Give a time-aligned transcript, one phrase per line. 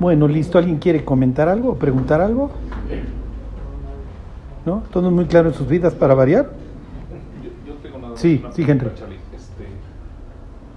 [0.00, 0.58] Bueno, listo.
[0.58, 2.50] ¿Alguien quiere comentar algo o preguntar algo?
[4.66, 4.82] ¿No?
[4.92, 6.50] ¿Todo muy claro en sus vidas para variar?
[7.42, 8.64] Yo, yo tengo una, Sí, una sí.
[8.66, 9.16] Charlie.
[9.34, 9.66] Este,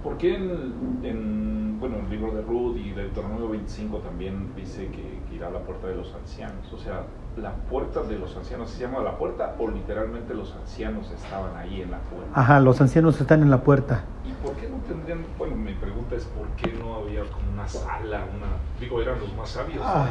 [0.02, 5.20] ¿Por qué en, en, bueno, el libro de Ruth y Deuteronomio 25 también dice que,
[5.28, 6.70] que irá a la puerta de los ancianos?
[6.72, 7.04] O sea,
[7.42, 11.82] ¿la puerta de los ancianos se llama la puerta o literalmente los ancianos estaban ahí
[11.82, 12.30] en la puerta?
[12.34, 14.04] Ajá, los ancianos están en la puerta.
[14.24, 17.68] ¿Y por qué no tendrían, bueno, mi pregunta es por qué no había como una
[17.68, 18.46] sala, una,
[18.80, 19.82] digo, eran los más sabios?
[19.84, 20.08] Ah,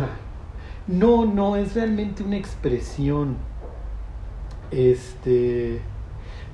[0.87, 3.37] no, no, es realmente una expresión.
[4.71, 5.81] Este,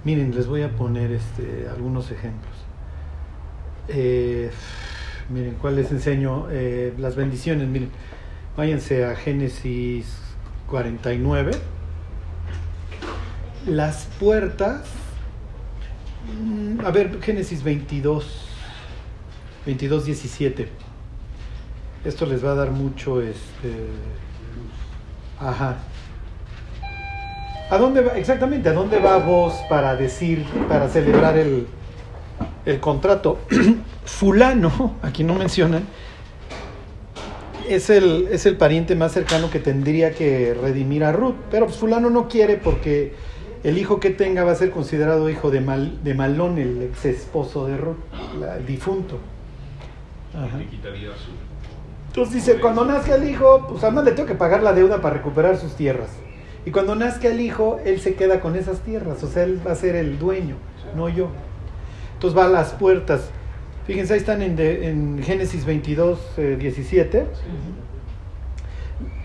[0.04, 2.54] miren, les voy a poner este, algunos ejemplos.
[3.88, 4.50] Eh,
[5.30, 6.48] miren, ¿cuál les enseño?
[6.50, 7.92] Eh, las bendiciones, miren.
[8.56, 10.23] Váyanse a Génesis
[10.68, 11.52] 49.
[13.68, 14.82] Las puertas.
[16.42, 18.50] mm, A ver, Génesis 22.
[19.66, 20.70] 22, 17.
[22.06, 23.88] Esto les va a dar mucho, este...
[25.40, 25.78] Ajá.
[27.70, 28.18] ¿A dónde va?
[28.18, 31.66] Exactamente, ¿a dónde va vos para decir, para celebrar el,
[32.66, 33.40] el contrato?
[34.06, 35.86] Fulano, aquí no mencionan,
[37.76, 41.36] es el, es el pariente más cercano que tendría que redimir a Ruth.
[41.52, 43.14] Pero pues fulano no quiere porque
[43.64, 47.06] el hijo que tenga va a ser considerado hijo de, Mal, de Malón, el ex
[47.06, 47.98] esposo de Ruth,
[48.40, 49.18] la- el difunto.
[50.36, 50.58] Ajá.
[50.58, 51.32] Le quitaría su...
[52.08, 55.16] Entonces dice, cuando nazca el hijo, pues además le tengo que pagar la deuda para
[55.16, 56.10] recuperar sus tierras.
[56.66, 59.72] Y cuando nazca el hijo, él se queda con esas tierras, o sea, él va
[59.72, 60.56] a ser el dueño,
[60.96, 61.30] no yo.
[62.14, 63.30] Entonces va a las puertas.
[63.86, 67.26] Fíjense, ahí están en, Génesis 22, eh, 17.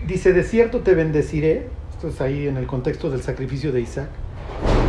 [0.05, 4.09] Dice, de cierto te bendeciré, esto es ahí en el contexto del sacrificio de Isaac,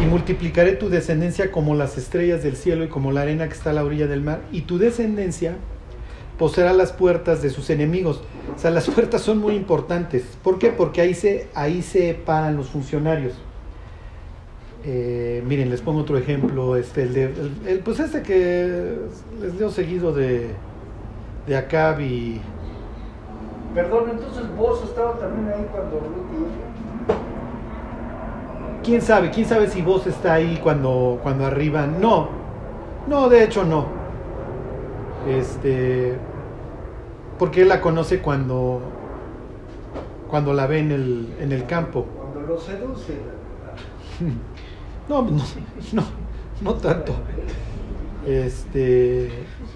[0.02, 3.70] y multiplicaré tu descendencia como las estrellas del cielo y como la arena que está
[3.70, 5.54] a la orilla del mar, y tu descendencia
[6.36, 8.22] poseerá las puertas de sus enemigos.
[8.56, 10.24] O sea, las puertas son muy importantes.
[10.42, 10.70] ¿Por qué?
[10.70, 13.34] Porque ahí se, ahí se paran los funcionarios.
[14.84, 18.96] Eh, miren, les pongo otro ejemplo, este, el de, el- el- pues este que
[19.40, 20.52] les dio seguido de,
[21.46, 22.40] de Acab y...
[23.74, 26.48] Perdón, entonces vos estaba también ahí cuando Ruth.
[28.82, 29.30] ¿Quién sabe?
[29.30, 32.00] ¿Quién sabe si vos está ahí cuando, cuando arriban?
[32.00, 32.28] No,
[33.06, 33.84] no, de hecho no.
[35.28, 36.16] Este,
[37.38, 38.80] porque él la conoce cuando,
[40.28, 42.06] cuando la ve en el, en el campo.
[42.32, 43.12] Cuando lo seduce.
[45.10, 45.42] No, no,
[45.92, 46.04] no,
[46.62, 47.14] no tanto.
[48.26, 49.28] Este,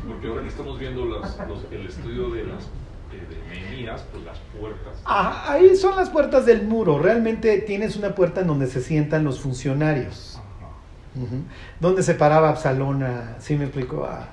[0.06, 2.65] porque ahora que estamos viendo las- los- el estudio de las
[3.12, 5.00] eh, Nehemías, pues las puertas.
[5.05, 6.99] ah, ahí son las puertas del muro.
[6.99, 10.37] Realmente tienes una puerta en donde se sientan los funcionarios.
[10.37, 11.25] Ajá.
[11.25, 11.43] Ujú.
[11.81, 14.28] Donde se paraba Absalón a, sí me explico, a,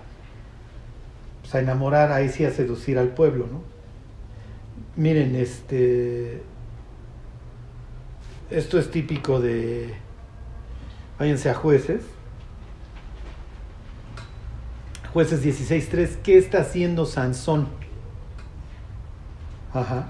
[1.41, 3.61] pues, a enamorar, ahí sí a seducir al pueblo, ¿no?
[4.97, 6.41] Miren, este,
[8.49, 9.93] esto es típico de,
[11.21, 12.01] váyanse a jueces,
[15.13, 17.67] jueces 16.3, ¿qué está haciendo Sansón?
[19.71, 20.09] Ajá.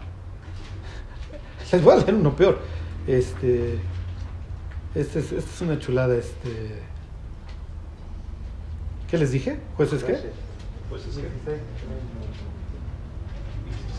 [1.69, 2.61] Les voy a leer uno peor.
[3.07, 3.79] Este,
[4.95, 6.79] este es, esta es una chulada, este.
[9.09, 9.59] ¿Qué les dije?
[9.75, 10.13] ¿Jueces qué?
[10.13, 10.31] Es que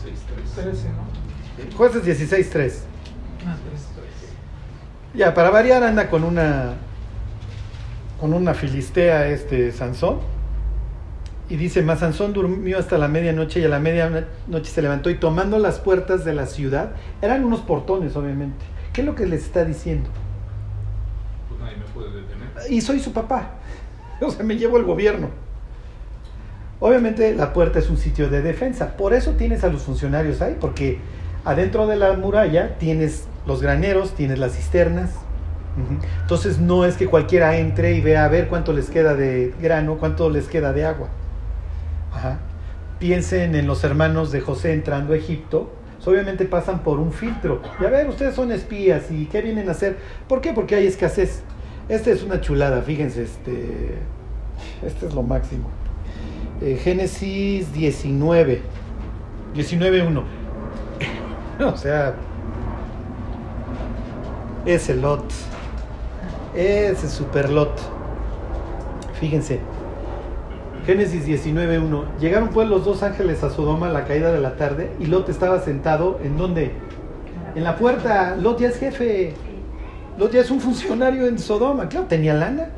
[0.01, 0.25] 16,
[0.55, 1.77] 13, ¿no?
[1.77, 2.73] Jueces 16.3.
[3.45, 3.93] Ah, 13.
[5.13, 6.73] Ya, para variar anda con una
[8.23, 10.19] con una filistea este Sansón.
[11.49, 15.15] Y dice, más Sansón durmió hasta la medianoche y a la medianoche se levantó y
[15.15, 18.63] tomando las puertas de la ciudad, eran unos portones obviamente.
[18.93, 20.09] ¿Qué es lo que les está diciendo?
[21.49, 22.71] Pues nadie me puede detener.
[22.71, 23.55] Y soy su papá.
[24.21, 25.27] O sea, me llevo el gobierno.
[26.79, 28.95] Obviamente la puerta es un sitio de defensa.
[28.95, 30.99] Por eso tienes a los funcionarios ahí, porque
[31.43, 35.09] adentro de la muralla tienes los graneros, tienes las cisternas.
[36.21, 39.97] Entonces no es que cualquiera entre y vea a ver cuánto les queda de grano,
[39.97, 41.09] cuánto les queda de agua.
[42.99, 45.73] Piensen en los hermanos de José entrando a Egipto.
[46.05, 47.61] Obviamente pasan por un filtro.
[47.79, 49.97] Y a ver, ustedes son espías y ¿qué vienen a hacer?
[50.27, 50.53] ¿Por qué?
[50.53, 51.43] Porque hay escasez.
[51.89, 53.97] Esta es una chulada, fíjense, este,
[54.85, 55.69] este es lo máximo.
[56.61, 58.61] Eh, Génesis 19,
[59.55, 60.23] 19.1.
[61.73, 62.15] o sea,
[64.65, 65.25] ese Lot,
[66.55, 67.71] ese super Lot.
[69.19, 69.59] Fíjense,
[70.85, 72.17] Génesis 19.1.
[72.19, 75.29] Llegaron pues los dos ángeles a Sodoma a la caída de la tarde y Lot
[75.29, 76.73] estaba sentado en donde?
[77.55, 78.35] En la puerta.
[78.35, 79.33] Lot ya es jefe.
[80.17, 81.87] Lot ya es un funcionario en Sodoma.
[81.87, 82.69] Claro, tenía lana.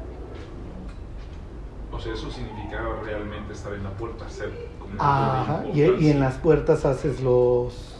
[1.92, 6.19] O sea, eso significaba realmente estar en la puerta, ser como Ajá, y, y en
[6.19, 7.95] las puertas haces los...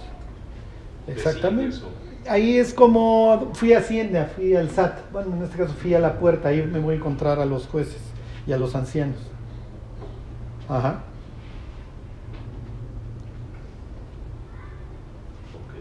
[1.08, 1.78] Exactamente.
[2.28, 6.00] Ahí es como fui a Hacienda, fui al SAT, bueno, en este caso fui a
[6.00, 8.02] la puerta, ahí me voy a encontrar a los jueces
[8.48, 9.20] y a los ancianos.
[10.68, 11.04] Ajá.
[15.54, 15.74] ok.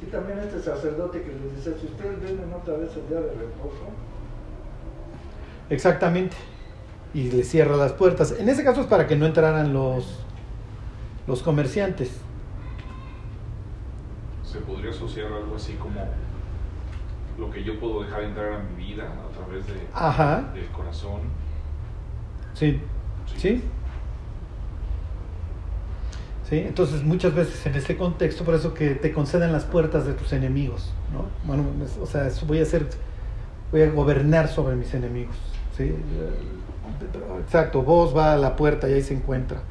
[0.00, 3.32] Sí, también este sacerdote que les dice, si ustedes vienen otra vez el día de
[3.32, 3.86] reposo,
[5.70, 6.36] Exactamente.
[7.14, 8.34] Y le cierra las puertas.
[8.38, 10.18] En ese caso es para que no entraran los,
[11.26, 12.10] los comerciantes.
[14.70, 16.06] Podría asociar algo así como
[17.38, 20.50] lo que yo puedo dejar entrar a mi vida a través de, Ajá.
[20.54, 21.20] del corazón.
[22.54, 22.80] Sí.
[23.36, 23.62] ¿Sí?
[26.48, 26.58] ¿Sí?
[26.58, 30.32] Entonces muchas veces en este contexto, por eso que te conceden las puertas de tus
[30.32, 31.26] enemigos, ¿no?
[31.46, 31.64] Bueno,
[32.00, 32.86] o sea, voy a hacer,
[33.70, 35.36] voy a gobernar sobre mis enemigos,
[35.76, 35.84] ¿sí?
[35.84, 35.96] Eh,
[37.44, 39.62] Exacto, vos va a la puerta y ahí se encuentra.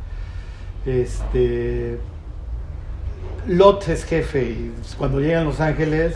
[0.85, 1.99] Este,
[3.47, 6.13] Lot es jefe y cuando llegan los ángeles,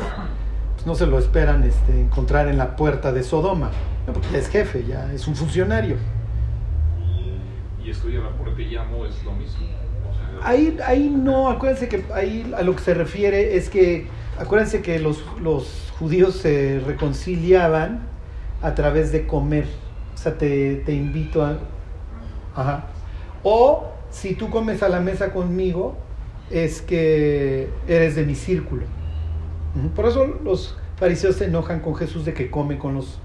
[0.75, 3.71] pues, no se lo esperan este, encontrar en la puerta de Sodoma,
[4.05, 4.13] ¿no?
[4.13, 5.95] porque ya es jefe, ya es un funcionario.
[7.83, 9.65] Y estoy a la puerta y llamo es lo mismo.
[10.09, 14.07] O sea, Ahí, ahí no, acuérdense que ahí a lo que se refiere es que,
[14.37, 18.01] acuérdense que los, los judíos se reconciliaban
[18.61, 19.67] a través de comer.
[20.13, 21.57] O sea, te, te invito a...
[22.55, 22.85] Ajá.
[23.43, 25.97] O si tú comes a la mesa conmigo,
[26.53, 28.83] es que eres de mi círculo.
[29.95, 33.19] Por eso los fariseos se enojan con Jesús de que come con los...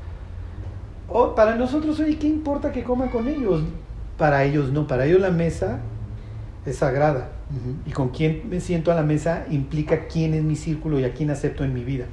[1.08, 3.62] O para nosotros, oye, ¿qué importa que coma con ellos?
[4.16, 5.80] Para ellos no, para ellos la mesa
[6.64, 7.32] es sagrada.
[7.86, 11.12] Y con quién me siento a la mesa implica quién es mi círculo y a
[11.12, 12.06] quién acepto en mi vida.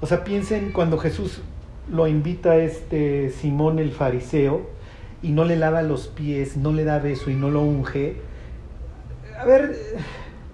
[0.00, 1.42] O sea, piensen cuando Jesús
[1.90, 4.77] lo invita a este Simón el fariseo
[5.22, 8.16] y no le lava los pies, no le da beso y no lo unge.
[9.38, 9.76] A ver,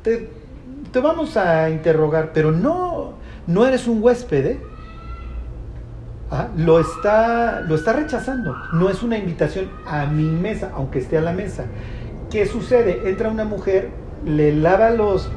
[0.02, 0.28] te,
[1.00, 3.14] vamos a interrogar, pero no,
[3.46, 4.60] no eres un huésped, ¿eh?
[6.30, 8.56] Ajá, lo, está, lo está rechazando.
[8.72, 11.64] No es una invitación a mi mesa, aunque esté a la mesa.
[12.30, 13.08] ¿Qué sucede?
[13.08, 13.90] Entra una mujer,
[14.24, 15.30] le lava los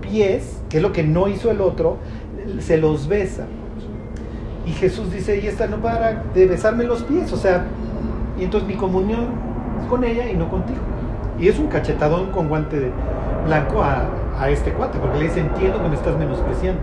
[0.00, 1.98] pies, que es lo que no hizo el otro,
[2.58, 3.46] se los besa.
[4.66, 7.32] Y Jesús dice, y esta no para de besarme los pies.
[7.32, 7.64] O sea,
[8.40, 9.28] y entonces mi comunión
[9.80, 10.80] es con ella y no contigo.
[11.38, 12.90] Y es un cachetadón con guante
[13.46, 14.08] blanco a,
[14.38, 16.80] a este cuate, porque le dice, entiendo que me estás menospreciando.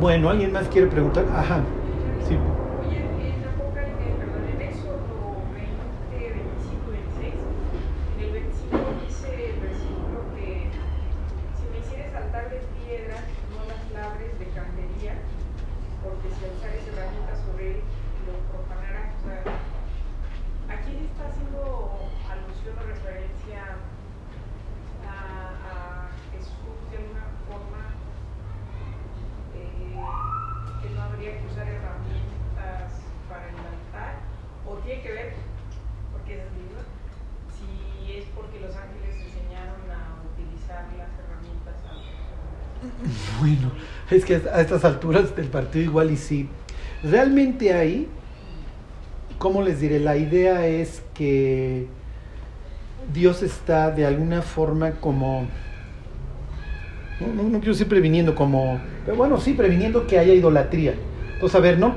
[0.00, 1.24] Bueno, ¿alguien más quiere preguntar?
[1.34, 1.60] Ajá,
[2.28, 2.34] sí.
[2.36, 7.34] Oye, en Apocalipsis, perdón, en Éxodo 20, 25, 26,
[8.12, 8.76] en el 25
[9.08, 10.68] dice el versículo que
[11.56, 13.24] si me hicieres saltar de piedra,
[13.56, 15.16] no las labres de candería,
[16.04, 17.80] porque si alzares herramientas sobre él,
[18.28, 19.16] lo profanará.
[19.16, 19.40] O sea,
[20.68, 21.64] ¿a quién está haciendo
[22.28, 23.80] alusión o referencia
[25.08, 25.74] a, a
[26.36, 27.96] Jesús de alguna forma?
[29.56, 29.96] eh,
[30.82, 32.92] que no habría que usar herramientas
[33.28, 34.20] para el altar
[34.68, 35.32] o tiene que ver
[36.12, 36.84] porque es libro
[37.56, 43.70] si es porque los ángeles enseñaron a utilizar las herramientas a- Bueno,
[44.16, 46.48] es que a estas alturas del partido igual y sí.
[47.02, 48.08] Realmente ahí,
[49.38, 50.00] ¿cómo les diré?
[50.00, 51.86] La idea es que
[53.12, 55.46] Dios está de alguna forma como...
[57.20, 58.80] No, no, quiero decir previniendo como...
[59.04, 60.94] Pero bueno, sí, previniendo que haya idolatría.
[61.34, 61.94] Entonces, a ver, no...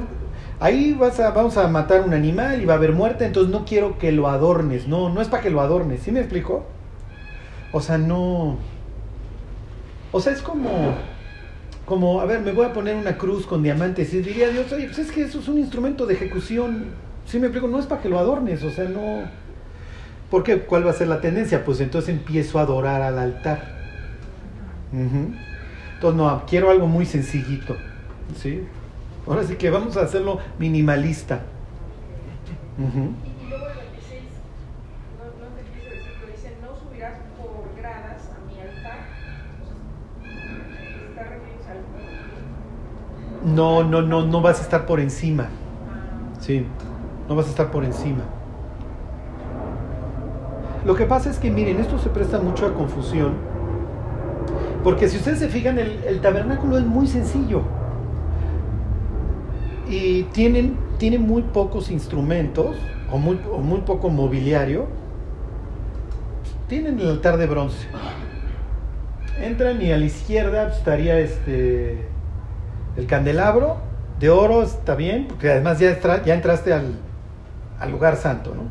[0.61, 3.63] Ahí vas a, vamos a matar un animal y va a haber muerte, entonces no
[3.63, 4.87] quiero que lo adornes.
[4.87, 6.01] No, no es para que lo adornes.
[6.01, 6.65] ¿Sí me explico?
[7.71, 8.57] O sea, no...
[10.11, 10.95] O sea, es como,
[11.89, 14.85] como, a ver, me voy a poner una cruz con diamantes y diría Dios, oye,
[14.85, 16.85] pues es que eso es un instrumento de ejecución.
[17.25, 19.23] Sí me explico, no es para que lo adornes, o sea, no...
[20.31, 20.59] ¿Por qué?
[20.59, 21.65] ¿Cuál va a ser la tendencia?
[21.65, 23.79] Pues entonces empiezo a adorar al altar.
[24.93, 27.75] Entonces, no, quiero algo muy sencillito,
[28.37, 28.63] ¿sí?
[29.27, 31.41] Ahora sí que vamos a hacerlo minimalista.
[32.77, 34.21] Y, y luego el 26
[35.17, 38.99] no, no entendí ese versículo dice no subirás por gradas a mi altar
[40.23, 41.83] Entonces, está refiriéndose al
[43.45, 45.47] No, no, no, no vas a estar por encima.
[46.39, 46.65] Sí,
[47.27, 48.23] no vas a estar por encima.
[50.85, 53.33] Lo que pasa es que, miren, esto se presta mucho a confusión.
[54.83, 57.63] Porque si ustedes se fijan, el, el tabernáculo es muy sencillo.
[59.89, 62.75] Y tienen, tiene muy pocos instrumentos,
[63.11, 64.87] o muy, o muy poco mobiliario.
[66.67, 67.87] Tienen el altar de bronce.
[69.41, 72.07] Entran y a la izquierda estaría este,
[72.97, 73.77] el candelabro
[74.19, 75.97] De oro está bien, porque además ya,
[76.33, 76.95] entraste al,
[77.79, 78.63] al lugar santo, ¿no?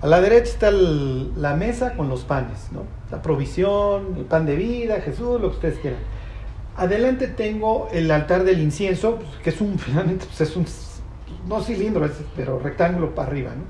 [0.00, 2.84] A la derecha está la mesa con los panes, ¿no?
[3.10, 6.00] La provisión, el pan de vida, Jesús, lo que ustedes quieran.
[6.76, 10.66] Adelante tengo el altar del incienso, pues, que es un, finalmente, pues, es un,
[11.48, 13.64] no cilindro, pero rectángulo para arriba, ¿no?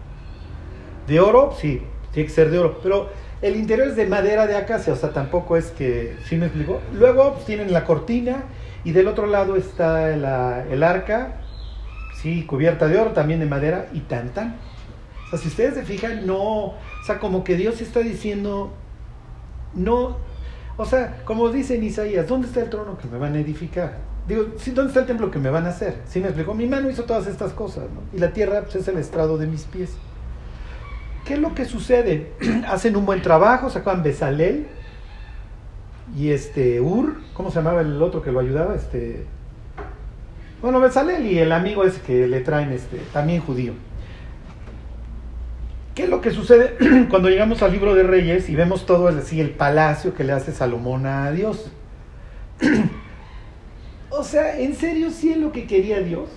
[1.06, 3.08] De oro, sí, tiene que ser de oro, pero
[3.40, 6.80] el interior es de madera de acacia, o sea, tampoco es que, ¿sí me explico?
[6.92, 8.44] Luego pues, tienen la cortina
[8.88, 11.42] y del otro lado está la- el arca,
[12.22, 14.56] sí, cubierta de oro, también de madera y tan tan.
[15.26, 18.72] O sea, si ustedes se fijan, no, o sea, como que Dios está diciendo,
[19.74, 20.16] no,
[20.78, 23.98] o sea, como dice en Isaías, ¿dónde está el trono que me van a edificar?
[24.26, 25.98] Digo, ¿dónde está el templo que me van a hacer?
[26.06, 28.00] Sí me explico, mi mano hizo todas estas cosas, ¿no?
[28.16, 29.92] Y la tierra pues, es el estrado de mis pies.
[31.26, 32.32] ¿Qué es lo que sucede?
[32.66, 34.66] Hacen un buen trabajo, sacan Besalel
[36.16, 38.74] y este Ur, ¿cómo se llamaba el otro que lo ayudaba?
[38.74, 39.24] Este,
[40.60, 43.74] bueno, Besalel y el amigo ese que le traen, este, también judío.
[45.94, 46.76] ¿Qué es lo que sucede
[47.10, 50.52] cuando llegamos al libro de Reyes y vemos todo así, el palacio que le hace
[50.52, 51.70] Salomón a Dios?
[54.10, 56.28] o sea, ¿en serio sí es lo que quería Dios?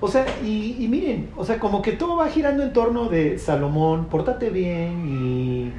[0.00, 3.38] O sea, y, y miren, o sea, como que todo va girando en torno de
[3.38, 5.72] Salomón, pórtate bien y,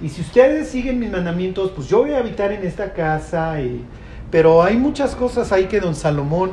[0.00, 3.84] y si ustedes siguen mis mandamientos, pues yo voy a habitar en esta casa, y,
[4.30, 6.52] pero hay muchas cosas ahí que don Salomón,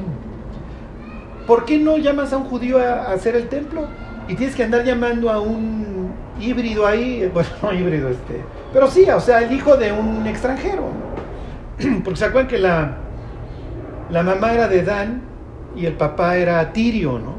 [1.45, 3.87] ¿por qué no llamas a un judío a, hacer el templo?
[4.27, 8.41] Y tienes que andar llamando a un híbrido ahí, bueno, no híbrido este,
[8.73, 10.83] pero sí, o sea, el hijo de un extranjero.
[12.03, 12.97] Porque se acuerdan que la,
[14.09, 15.21] la mamá era de Dan
[15.75, 17.35] y el papá era Tirio, ¿no?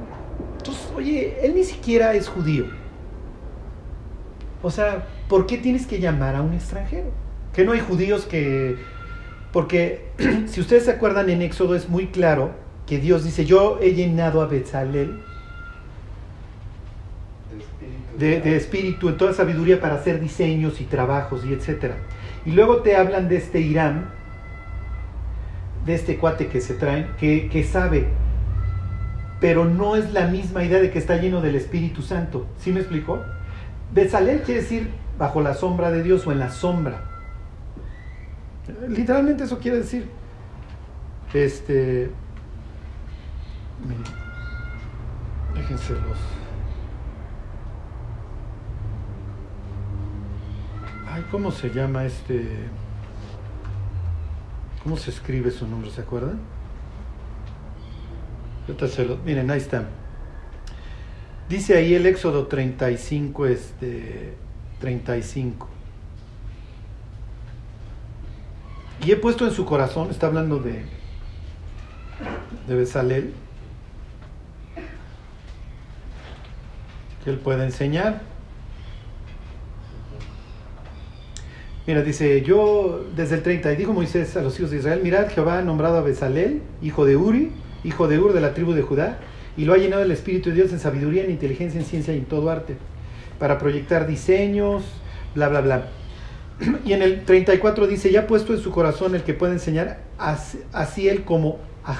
[0.58, 2.66] Entonces, oye, él ni siquiera es judío.
[4.62, 7.10] O sea, ¿por qué tienes que llamar a un extranjero?
[7.52, 8.76] Que no hay judíos que...
[9.52, 10.08] Porque
[10.46, 12.52] si ustedes se acuerdan en Éxodo es muy claro
[12.86, 15.20] que Dios dice, yo he llenado a Bezalel
[17.50, 18.18] De espíritu.
[18.18, 21.96] de, de espíritu, en toda sabiduría para hacer diseños y trabajos y etcétera.
[22.44, 24.10] Y luego te hablan de este Irán,
[25.84, 28.08] de este cuate que se traen, que, que sabe,
[29.40, 32.46] pero no es la misma idea de que está lleno del Espíritu Santo.
[32.58, 33.22] ¿Sí me explicó?
[33.92, 37.04] Bezalel quiere decir bajo la sombra de Dios o en la sombra.
[38.88, 40.08] Literalmente eso quiere decir.
[41.32, 42.10] Este.
[43.86, 44.02] miren,
[45.54, 46.18] Déjense los.
[51.08, 52.46] Ay, ¿cómo se llama este?
[54.82, 55.90] ¿Cómo se escribe su nombre?
[55.90, 56.40] ¿Se acuerdan?
[59.24, 59.84] Miren, ahí está.
[61.48, 64.34] Dice ahí el Éxodo 35, este,
[64.80, 65.68] 35.
[69.04, 70.84] Y he puesto en su corazón, está hablando de,
[72.66, 73.32] de Bezalel,
[77.22, 78.22] que él puede enseñar.
[81.86, 85.28] Mira, dice, yo desde el 30, y dijo Moisés a los hijos de Israel, mirad,
[85.28, 87.52] Jehová ha nombrado a Bezalel, hijo de Uri,
[87.84, 89.18] hijo de Ur de la tribu de Judá,
[89.56, 92.18] y lo ha llenado el Espíritu de Dios en sabiduría, en inteligencia, en ciencia y
[92.18, 92.76] en todo arte,
[93.38, 94.84] para proyectar diseños,
[95.34, 95.86] bla, bla, bla.
[96.84, 99.98] Y en el 34 dice, ya ha puesto en su corazón el que puede enseñar,
[100.18, 101.92] así, así él como a,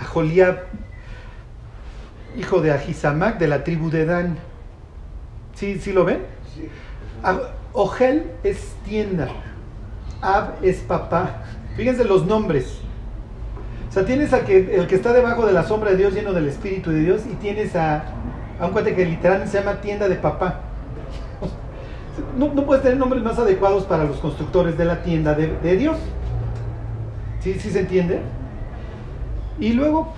[0.00, 0.64] a Joliab,
[2.36, 4.36] hijo de Ahisamac, de la tribu de Dan.
[5.54, 6.18] ¿Sí, sí lo ven?
[6.54, 6.68] Sí.
[7.72, 9.28] Ogel es tienda.
[10.20, 11.44] Ab es papá.
[11.76, 12.78] Fíjense los nombres.
[13.88, 16.32] O sea, tienes al que, el que está debajo de la sombra de Dios, lleno
[16.32, 18.04] del Espíritu de Dios, y tienes a,
[18.64, 20.60] a un cuate que literalmente se llama tienda de papá.
[22.36, 25.96] No, puedes tener nombres más adecuados para los constructores de la tienda de, Dios.
[27.40, 28.20] ¿Sí, ¿Sí se entiende?
[29.58, 30.12] Y luego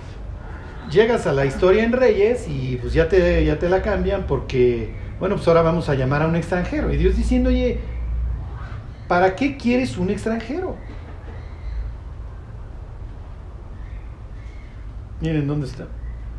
[0.91, 4.95] llegas a la historia en Reyes y pues ya te, ya te la cambian porque,
[5.19, 6.91] bueno, pues ahora vamos a llamar a un extranjero.
[6.93, 7.79] Y Dios diciendo, oye,
[9.07, 10.75] ¿para qué quieres un extranjero?
[15.21, 15.87] Miren dónde está.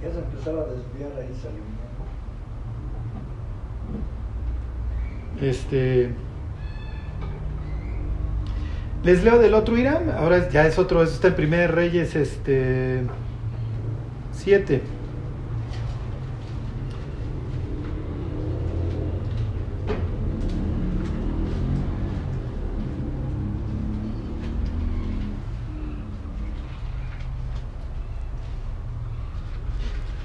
[0.02, 1.77] Ya se empezaba a desviar ahí Salomón.
[5.40, 6.10] Este.
[9.04, 10.10] Les leo del otro Irán.
[10.10, 11.02] Ahora ya es otro.
[11.02, 13.02] Eso está en Primer Reyes, este.
[14.32, 14.82] 7.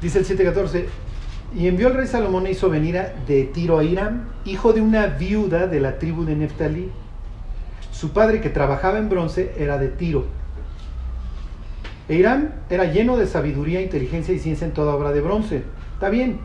[0.04, 0.86] Dice el 7.14,
[1.56, 5.06] y envió el rey Salomón e hizo venir de Tiro a Hiram, hijo de una
[5.08, 6.90] viuda de la tribu de Neftalí.
[7.92, 10.26] Su padre, que trabajaba en bronce, era de Tiro.
[12.10, 15.64] E era lleno de sabiduría, inteligencia y ciencia en toda obra de bronce.
[15.94, 16.40] Está bien.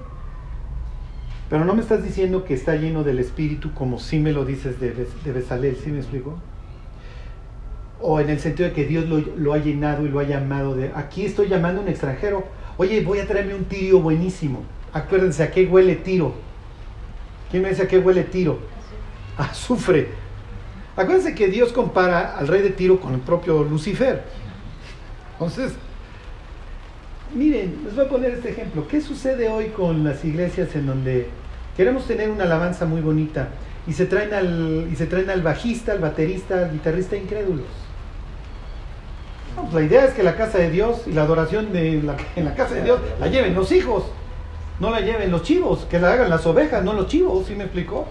[1.48, 4.78] Pero no me estás diciendo que está lleno del espíritu como sí me lo dices
[4.78, 6.36] de, de Besalel, ¿sí me explico?
[8.00, 10.76] O en el sentido de que Dios lo, lo ha llenado y lo ha llamado
[10.76, 10.92] de...
[10.94, 12.44] Aquí estoy llamando a un extranjero.
[12.76, 14.62] Oye, voy a traerme un tirio buenísimo.
[14.92, 16.34] Acuérdense, ¿a qué huele tiro?
[17.50, 18.58] ¿Quién me dice a qué huele tiro?
[19.36, 20.08] Azufre.
[20.96, 24.24] Acuérdense que Dios compara al rey de Tiro con el propio Lucifer.
[25.34, 25.74] Entonces,
[27.32, 28.88] miren, les voy a poner este ejemplo.
[28.88, 31.28] ¿Qué sucede hoy con las iglesias en donde
[31.76, 33.50] queremos tener una alabanza muy bonita
[33.86, 37.66] y se traen al, y se traen al bajista, al baterista, al guitarrista incrédulos?
[39.54, 42.16] No, pues la idea es que la casa de Dios y la adoración de la,
[42.34, 44.02] en la casa de Dios la lleven los hijos,
[44.80, 47.64] no la lleven los chivos, que la hagan las ovejas, no los chivos, ¿sí me
[47.64, 48.06] explicó?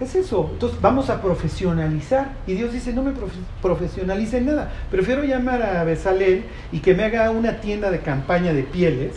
[0.00, 0.48] Es eso.
[0.52, 2.28] Entonces vamos a profesionalizar.
[2.46, 4.70] Y Dios dice, no me profe- profesionalice nada.
[4.90, 9.14] Prefiero llamar a Besalel y que me haga una tienda de campaña de pieles,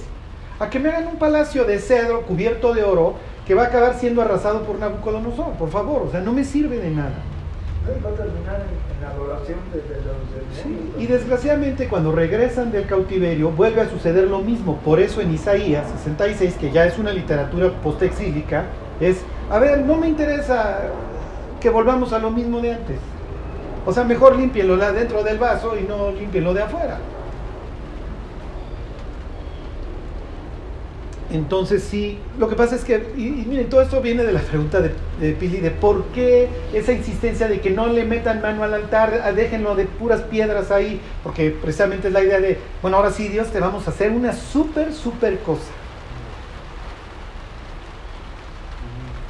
[0.60, 3.16] a que me hagan un palacio de cedro cubierto de oro
[3.46, 5.54] que va a acabar siendo arrasado por Nabucodonosor.
[5.54, 7.14] Por favor, o sea, no me sirve de nada.
[7.86, 8.66] Terminar
[9.02, 11.02] en adoración desde los Sí, demonios.
[11.02, 14.78] Y desgraciadamente cuando regresan del cautiverio vuelve a suceder lo mismo.
[14.78, 18.66] Por eso en Isaías 66, que ya es una literatura postexílica,
[19.00, 20.80] es, a ver, no me interesa
[21.60, 22.98] que volvamos a lo mismo de antes.
[23.86, 27.00] O sea, mejor límpienlo dentro del vaso y no límpienlo de afuera.
[31.32, 34.82] Entonces sí, lo que pasa es que, y, miren, todo esto viene de la pregunta
[34.82, 38.74] de, de Pili, de por qué esa insistencia de que no le metan mano al
[38.74, 43.12] altar, ah, déjenlo de puras piedras ahí, porque precisamente es la idea de, bueno, ahora
[43.12, 45.72] sí Dios, te vamos a hacer una súper, súper cosa.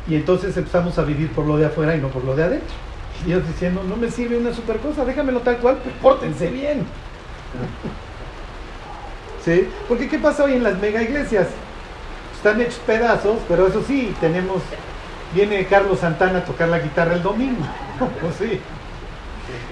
[0.07, 2.75] Y entonces empezamos a vivir por lo de afuera y no por lo de adentro.
[3.21, 6.79] Y Dios diciendo, no me sirve una super cosa, déjamelo tal cual, pero pórtense bien.
[9.45, 9.67] ¿Sí?
[9.87, 11.47] Porque ¿qué pasa hoy en las mega iglesias?
[12.41, 14.63] Están hechos pedazos, pero eso sí, tenemos,
[15.31, 17.63] viene Carlos Santana a tocar la guitarra el domingo,
[18.19, 18.59] pues sí.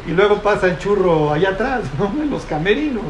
[0.05, 2.05] Y luego pasa el churro allá atrás, ¿no?
[2.21, 3.05] En los camerinos.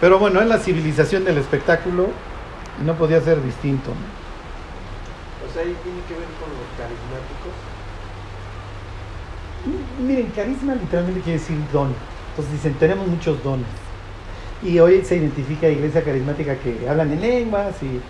[0.00, 2.08] Pero bueno, es la civilización del espectáculo,
[2.80, 3.90] y no podía ser distinto.
[3.90, 3.96] ¿no?
[5.46, 7.52] O sea, ahí tiene que ver con los carismáticos.
[10.00, 11.94] Miren, carisma literalmente quiere decir don.
[12.30, 13.85] Entonces dicen, tenemos muchos dones.
[14.62, 18.00] Y hoy se identifica iglesia carismática que hablan en lenguas y...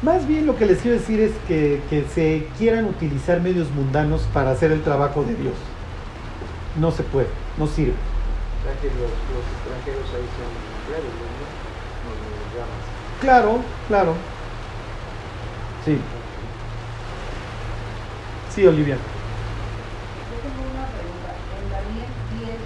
[0.00, 4.22] Más bien lo que les quiero decir es que, que se quieran utilizar medios mundanos
[4.32, 5.54] para hacer el trabajo de Dios.
[6.78, 7.94] No se puede, no sirve.
[7.94, 10.68] O sea, que los, los extranjeros ahí son
[12.54, 12.82] llamas.
[13.20, 13.58] Claro,
[13.88, 14.14] claro.
[15.84, 15.98] Sí,
[18.54, 18.96] sí, Olivia.
[18.96, 21.30] Yo tengo una pregunta.
[21.58, 22.58] En Daniel 10,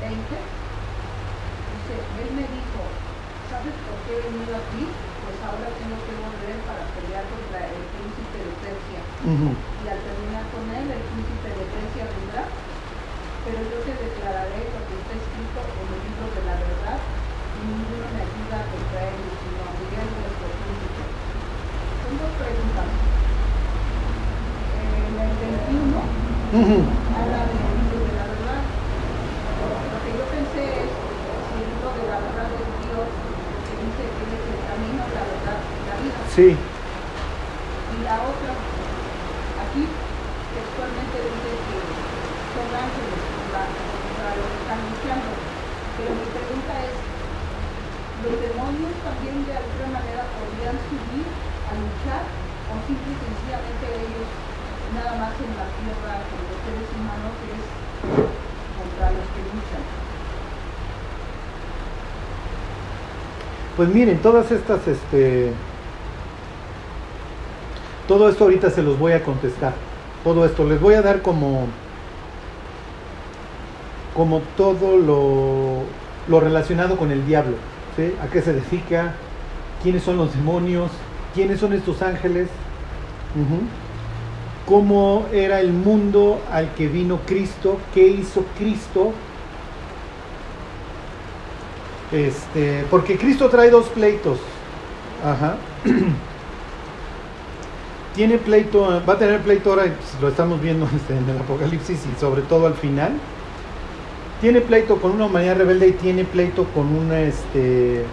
[0.00, 0.16] 20,
[1.76, 2.80] dice, él me dijo,
[3.50, 4.82] ¿sabes por qué he venido aquí?
[4.88, 9.00] Pues ahora tengo que volver para pelear contra el príncipe de Persia.
[9.28, 12.44] Y al terminar con él, el príncipe de Persia vendrá.
[13.44, 17.60] Pero yo te declararé lo que está escrito en el libro de la verdad, y
[17.62, 21.02] ninguno me ayuda contra él, sino a Miguel nuestro príncipe.
[22.02, 22.88] Son dos preguntas.
[24.82, 25.94] En el 21,
[26.58, 26.78] Ujú.
[27.14, 28.62] habla del libro de la verdad.
[28.66, 33.08] Lo que yo pensé es si el libro de la verdad es Dios,
[33.62, 36.18] que dice que Él es el camino, la verdad y la vida.
[36.36, 41.80] Sí, Y la otra, aquí textualmente dice que
[42.52, 43.24] son ángeles
[43.56, 45.32] para, los que están luchando.
[45.96, 46.96] Pero mi pregunta es,
[48.20, 54.28] ¿los demonios también de alguna manera podrían subir a luchar o simple y sencillamente ellos
[54.92, 57.64] nada más en la tierra con los seres humanos es
[58.76, 59.84] contra los que luchan?
[63.80, 65.56] Pues miren, todas estas, este,
[68.08, 69.72] todo esto ahorita se los voy a contestar.
[70.24, 71.66] Todo esto les voy a dar como,
[74.14, 75.82] como todo lo,
[76.28, 77.56] lo relacionado con el diablo,
[77.96, 78.12] ¿sí?
[78.22, 79.14] A qué se dedica,
[79.82, 80.90] quiénes son los demonios,
[81.34, 82.48] quiénes son estos ángeles,
[84.66, 89.12] cómo era el mundo al que vino Cristo, qué hizo Cristo
[92.12, 94.38] este, porque Cristo trae dos pleitos.
[95.24, 95.56] Ajá.
[98.16, 102.00] Tiene pleito, va a tener pleito ahora, pues, lo estamos viendo este, en el Apocalipsis
[102.06, 103.12] y sobre todo al final.
[104.40, 108.04] Tiene pleito con una humanidad rebelde y tiene pleito con una, este,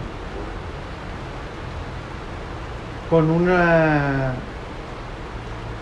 [3.09, 4.33] con una,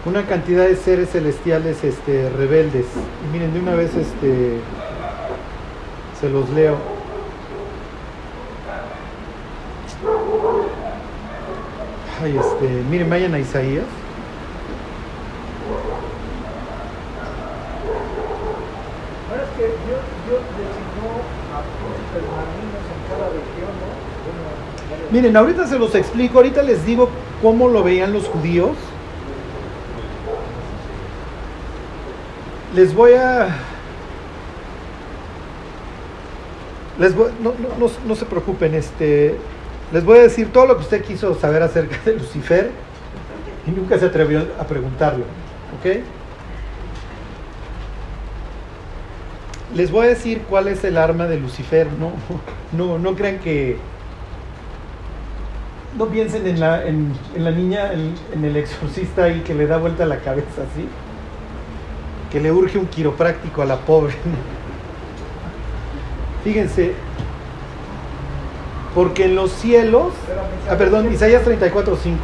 [0.05, 2.86] una cantidad de seres celestiales, este, rebeldes.
[3.31, 4.60] Miren, de una vez, este,
[6.19, 6.77] Se los leo.
[12.23, 13.86] Ay, este, miren, vayan a Isaías.
[19.27, 21.07] Bueno, es que Dios, Dios designó
[21.55, 23.89] a príncipes marinos en cada región, ¿no?
[24.27, 24.41] Bueno,
[24.91, 27.10] varias- Miren, ahorita se los explico, ahorita les digo
[27.41, 28.78] cómo lo veían los judíos.
[32.76, 33.50] Les voy a...
[37.00, 39.36] Les voy- no, no- no- no se preocupen, este,
[39.91, 42.69] les voy a decir todo lo que usted quiso saber acerca de Lucifer
[43.67, 45.24] y nunca se atrevió a preguntarlo,
[45.80, 45.97] ¿ok?
[49.76, 52.12] Les voy a decir cuál es el arma de Lucifer, no,
[52.78, 53.78] no, no crean que,
[55.97, 59.67] no piensen en la, en, en la niña, en, en el exorcista ahí que le
[59.67, 60.88] da vuelta la cabeza así.
[62.32, 64.13] Que le urge un quiropráctico a la pobre.
[66.43, 66.93] Fíjense,
[68.95, 70.13] porque en los cielos,
[70.69, 72.17] ah, perdón, Isaías 34, 5.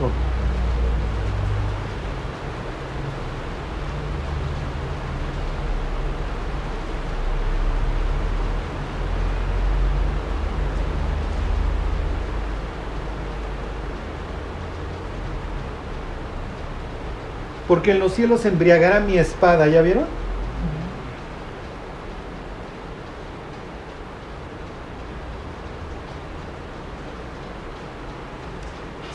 [17.68, 20.06] Porque en los cielos embriagará mi espada, ¿ya vieron?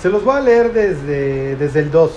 [0.01, 2.11] Se los voy a leer desde, desde el 2.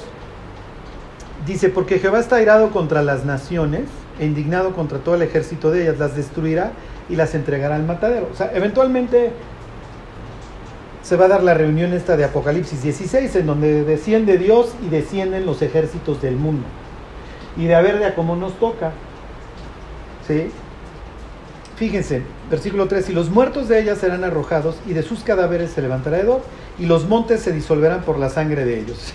[1.45, 3.83] Dice, porque Jehová está airado contra las naciones
[4.19, 6.71] e indignado contra todo el ejército de ellas, las destruirá
[7.09, 8.27] y las entregará al matadero.
[8.33, 9.31] O sea, eventualmente
[11.05, 14.89] se va a dar la reunión esta de Apocalipsis 16, en donde desciende Dios y
[14.89, 16.65] descienden los ejércitos del mundo.
[17.55, 18.91] Y de a ver de a cómo nos toca.
[20.27, 20.49] ¿Sí?
[21.75, 25.83] Fíjense, versículo 3, y los muertos de ellas serán arrojados, y de sus cadáveres se
[25.83, 26.41] levantará hedor,
[26.79, 29.13] y los montes se disolverán por la sangre de ellos.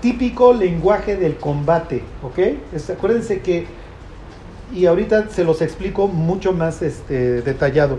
[0.00, 2.38] Típico lenguaje del combate, ¿ok?
[2.96, 3.66] Acuérdense que,
[4.72, 7.98] y ahorita se los explico mucho más este, detallado.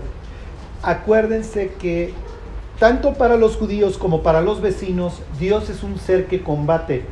[0.82, 2.14] Acuérdense que
[2.82, 7.04] tanto para los judíos como para los vecinos, Dios es un ser que combate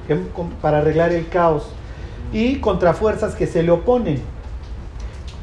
[0.61, 1.63] para arreglar el caos
[2.33, 4.21] y contra fuerzas que se le oponen.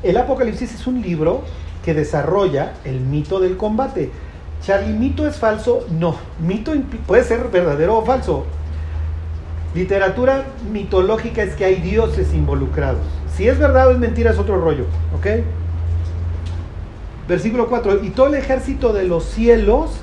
[0.03, 1.43] El Apocalipsis es un libro
[1.85, 4.11] que desarrolla el mito del combate.
[4.61, 5.87] Charlie, ¿mito es falso?
[5.97, 6.17] No.
[6.45, 6.73] Mito
[7.05, 8.43] puede ser verdadero o falso.
[9.75, 12.99] Literatura mitológica es que hay dioses involucrados.
[13.33, 14.87] Si es verdad o es mentira es otro rollo,
[15.17, 15.27] ¿ok?
[17.29, 18.03] Versículo 4.
[18.03, 20.01] Y todo el ejército de los cielos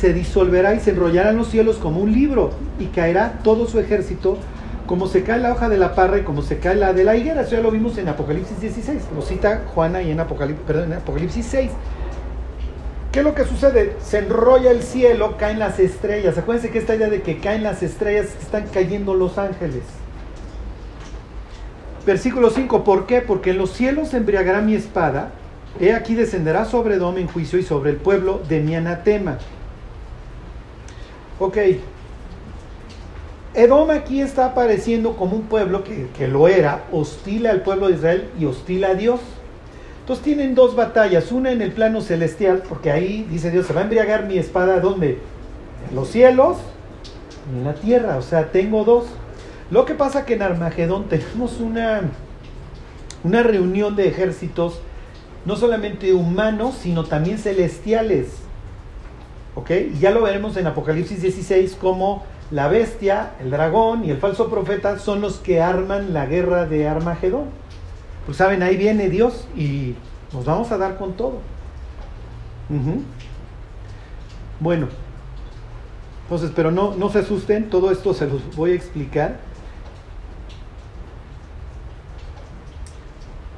[0.00, 3.78] se disolverá y se enrollará en los cielos como un libro y caerá todo su
[3.80, 4.38] ejército
[4.86, 7.16] como se cae la hoja de la parra y como se cae la de la
[7.16, 7.42] higuera.
[7.42, 9.02] Eso ya lo vimos en Apocalipsis 16.
[9.14, 11.70] Lo cita Juana y en Apocalipsis, perdón, en Apocalipsis 6.
[13.10, 13.96] ¿Qué es lo que sucede?
[14.00, 16.38] Se enrolla el cielo, caen las estrellas.
[16.38, 19.82] Acuérdense que esta idea de que caen las estrellas, están cayendo los ángeles.
[22.04, 23.22] Versículo 5, ¿por qué?
[23.22, 25.30] Porque en los cielos embriagará mi espada,
[25.80, 29.38] he aquí descenderá sobre Edom en juicio y sobre el pueblo de mi anatema.
[31.38, 31.58] Ok,
[33.52, 37.94] Edom aquí está apareciendo como un pueblo que, que lo era, hostil al pueblo de
[37.94, 39.20] Israel y hostil a Dios.
[40.00, 43.80] Entonces tienen dos batallas, una en el plano celestial, porque ahí dice Dios, se va
[43.80, 45.18] a embriagar mi espada, ¿dónde?
[45.90, 46.58] En los cielos
[47.52, 49.06] y en la tierra, o sea, tengo dos.
[49.70, 52.02] Lo que pasa que en Armagedón tenemos una,
[53.24, 54.80] una reunión de ejércitos,
[55.44, 58.45] no solamente humanos, sino también celestiales.
[59.56, 59.70] ¿Ok?
[59.94, 64.48] Y ya lo veremos en Apocalipsis 16 como la bestia, el dragón y el falso
[64.48, 67.46] profeta son los que arman la guerra de Armagedón.
[68.26, 69.94] Pues saben, ahí viene Dios y
[70.32, 71.38] nos vamos a dar con todo.
[74.60, 74.88] Bueno,
[76.24, 79.38] entonces, pero no, no se asusten, todo esto se los voy a explicar.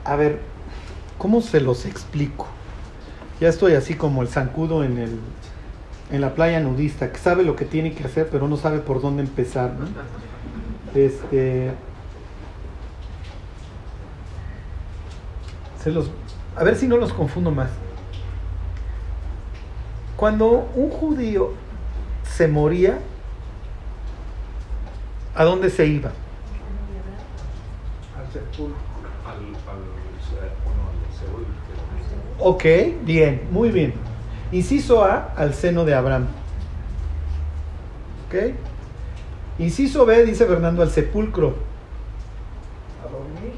[0.05, 0.41] A ver,
[1.19, 2.47] ¿cómo se los explico?
[3.41, 5.19] Ya estoy así como el zancudo en, el,
[6.11, 9.01] en la playa nudista, que sabe lo que tiene que hacer, pero no sabe por
[9.01, 9.75] dónde empezar.
[9.75, 9.87] ¿no?
[10.95, 11.73] Este,
[15.83, 16.11] se los,
[16.57, 17.71] a ver si no los confundo más.
[20.17, 21.53] Cuando un judío
[22.25, 22.99] se moría,
[25.35, 26.11] ¿a dónde se iba?
[28.19, 28.77] Al sepulcro.
[29.27, 29.69] Al,
[32.41, 32.65] Ok,
[33.03, 34.08] bien, muy bien.
[34.51, 36.27] Inciso A, al seno de Abraham.
[38.27, 38.55] Ok.
[39.59, 41.57] Inciso B, dice Fernando, al sepulcro.
[43.05, 43.53] A dormir.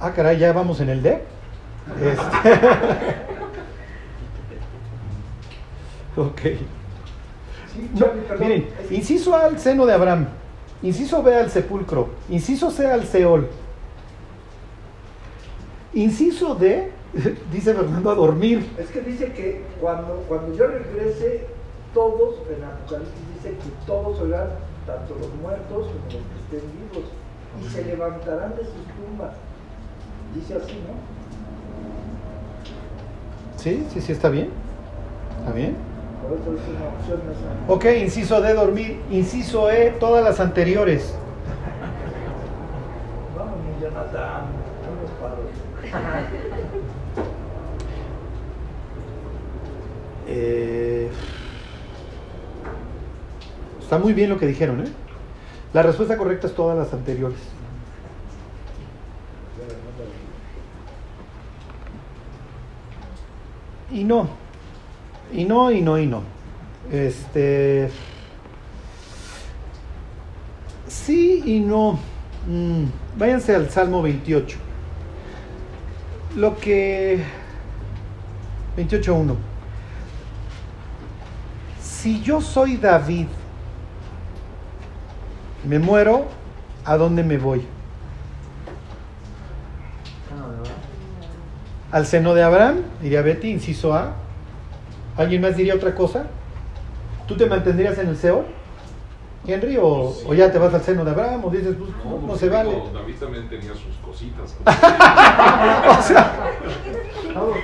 [0.00, 1.22] Ah, caray, ya vamos en el D.
[2.00, 2.20] Este...
[6.20, 6.40] ok.
[7.94, 8.06] No,
[8.38, 10.26] miren, inciso A al seno de Abraham,
[10.82, 13.48] inciso B al sepulcro, inciso C al Seol,
[15.94, 16.90] inciso D,
[17.52, 18.66] dice Fernando, a dormir.
[18.78, 21.46] Es que dice que cuando, cuando yo regrese,
[21.92, 24.48] todos, en Apocalipsis dice que todos oirán,
[24.86, 26.16] tanto los muertos como los que
[26.56, 27.04] estén vivos,
[27.60, 29.34] y se levantarán de sus tumbas.
[30.34, 30.94] Dice así, ¿no?
[33.58, 34.48] Sí, sí, sí, está bien.
[35.40, 35.76] ¿Está bien?
[36.22, 37.72] Por eso es una opción esa.
[37.72, 39.02] Ok, inciso D, dormir.
[39.10, 41.12] Inciso E, todas las anteriores.
[43.36, 44.46] Vamos, mi Jonathan,
[44.88, 45.50] unos paros.
[50.26, 51.08] Eh,
[53.80, 54.90] está muy bien lo que dijeron, ¿eh?
[55.72, 57.38] La respuesta correcta es todas las anteriores.
[63.90, 64.28] Y no.
[65.32, 66.22] Y no, y no, y no.
[66.90, 67.90] Este.
[70.88, 71.98] Sí y no.
[72.48, 72.84] Mm,
[73.18, 74.58] váyanse al Salmo 28.
[76.36, 77.22] Lo que.
[78.76, 79.51] 28.1.
[82.02, 83.28] Si yo soy David,
[85.64, 86.24] me muero,
[86.84, 87.64] ¿a dónde me voy?
[91.92, 94.14] Al seno de Abraham, diría Betty, inciso A.
[95.16, 96.24] ¿Alguien más diría otra cosa?
[97.28, 98.46] ¿Tú te mantendrías en el Seol,
[99.46, 99.76] Henry?
[99.76, 101.44] ¿O, o ya te vas al seno de Abraham?
[101.44, 102.82] ¿O dices, pues, no, no se digo, vale?
[102.92, 104.56] David también tenía sus cositas.
[105.98, 106.32] O sea,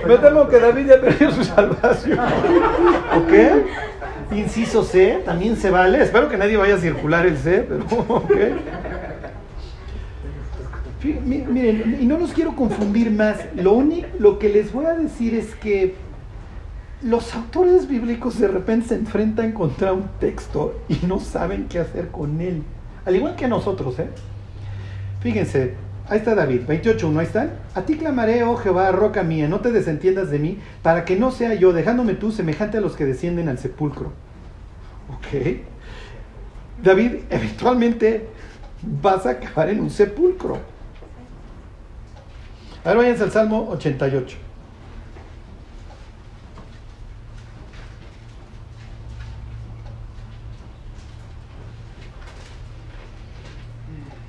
[0.07, 2.21] me temo que David ya perdió su salvación.
[3.17, 3.33] ¿Ok?
[4.31, 6.03] Inciso C, también se vale.
[6.03, 8.31] Espero que nadie vaya a circular el C, pero ok.
[11.03, 13.37] Fí- mi- Miren, y no los quiero confundir más.
[13.55, 15.95] Lo único, lo que les voy a decir es que
[17.03, 22.09] los autores bíblicos de repente se enfrentan contra un texto y no saben qué hacer
[22.09, 22.63] con él.
[23.07, 24.09] Al igual que nosotros, ¿eh?
[25.21, 25.75] Fíjense,
[26.09, 27.53] ahí está David, 28, ¿no ahí están?
[27.75, 31.31] A ti clamaré, oh Jehová, roca mía, no te desentiendas de mí, para que no
[31.31, 34.13] sea yo, dejándome tú semejante a los que descienden al sepulcro.
[35.11, 35.59] Ok.
[36.83, 38.27] David, eventualmente
[38.83, 40.59] vas a acabar en un sepulcro.
[42.85, 44.48] A ver, váyanse al Salmo 88.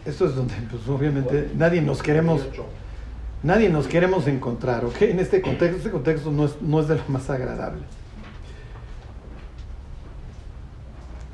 [0.10, 2.42] Esto es donde, pues obviamente, nadie nos queremos,
[3.44, 5.02] nadie nos queremos encontrar, ¿ok?
[5.04, 7.84] En este contexto, este contexto no es, no es de lo más agradable.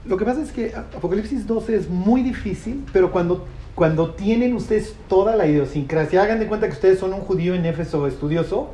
[0.05, 4.93] Lo que pasa es que Apocalipsis 12 es muy difícil, pero cuando, cuando tienen ustedes
[5.07, 8.71] toda la idiosincrasia, hagan de cuenta que ustedes son un judío en Éfeso estudioso,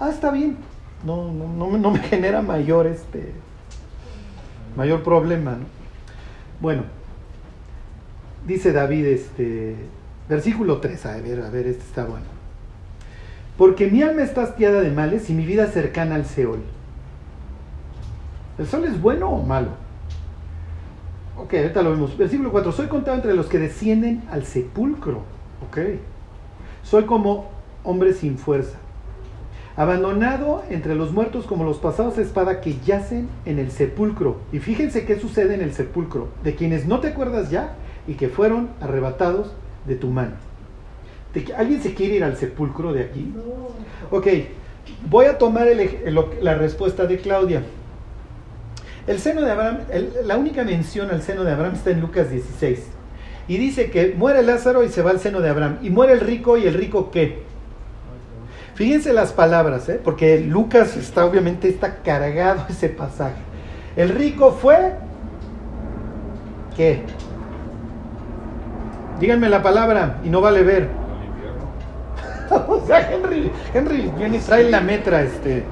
[0.00, 0.56] ah, está bien,
[1.04, 3.32] no, no, no, me- no me genera mayor, este,
[4.76, 5.66] mayor problema, ¿no?
[6.60, 6.84] Bueno,
[8.46, 9.76] dice David, este,
[10.28, 12.26] versículo 3, a ver, a ver, este está bueno.
[13.56, 16.60] Porque mi alma está hastiada de males y mi vida cercana al Seol.
[18.58, 19.68] ¿El sol es bueno o malo?
[21.36, 22.16] Ok, ahorita lo vemos.
[22.16, 22.72] Versículo 4.
[22.72, 25.22] Soy contado entre los que descienden al sepulcro.
[25.66, 25.78] Ok.
[26.82, 27.50] Soy como
[27.84, 28.78] hombre sin fuerza.
[29.76, 34.38] Abandonado entre los muertos como los pasados de espada que yacen en el sepulcro.
[34.52, 36.28] Y fíjense qué sucede en el sepulcro.
[36.44, 39.52] De quienes no te acuerdas ya y que fueron arrebatados
[39.86, 40.32] de tu mano.
[41.34, 43.32] ¿De que- ¿Alguien se quiere ir al sepulcro de aquí?
[44.10, 44.26] Ok,
[45.08, 47.62] voy a tomar el ej- el- la respuesta de Claudia.
[49.06, 52.30] El seno de Abraham, el- la única mención al seno de Abraham está en Lucas
[52.30, 52.86] 16.
[53.48, 55.78] Y dice que muere Lázaro y se va al seno de Abraham.
[55.82, 57.42] Y muere el rico y el rico qué?
[58.74, 60.00] Fíjense las palabras, ¿eh?
[60.02, 63.36] porque Lucas está obviamente está cargado ese pasaje.
[63.96, 64.92] El rico fue
[66.76, 67.02] ¿qué?
[69.20, 70.88] Díganme la palabra y no vale ver.
[72.68, 75.64] O sea, Henry, Henry viene y trae la metra, este.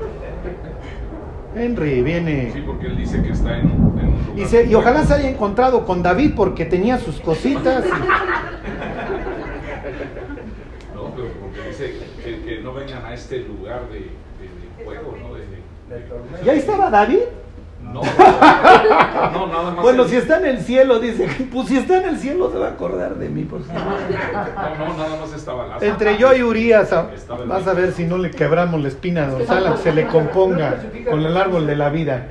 [1.55, 2.53] Henry viene.
[2.55, 4.07] Sí, porque él dice que está en, en un lugar.
[4.37, 7.85] Y, se- y ojalá se haya encontrado con David porque tenía sus cositas.
[10.95, 15.17] No, pero porque dice que, que no vengan a este lugar de, de, de fuego,
[15.21, 15.35] ¿no?
[15.35, 15.45] De.
[16.45, 17.21] ¿Y ahí estaba David?
[17.93, 18.01] No,
[19.33, 19.83] no, nada más.
[19.83, 22.67] Bueno, si está en el cielo, dice, pues si está en el cielo se va
[22.69, 23.45] a acordar de mí.
[23.45, 23.83] Por favor.
[23.83, 25.87] No, no, nada más estaba Lázaro.
[25.93, 27.11] Entre yo y Urias, a-
[27.47, 30.77] vas a ver si no le quebramos la espina dorsal, aunque se le componga
[31.09, 32.27] con el árbol de la vida.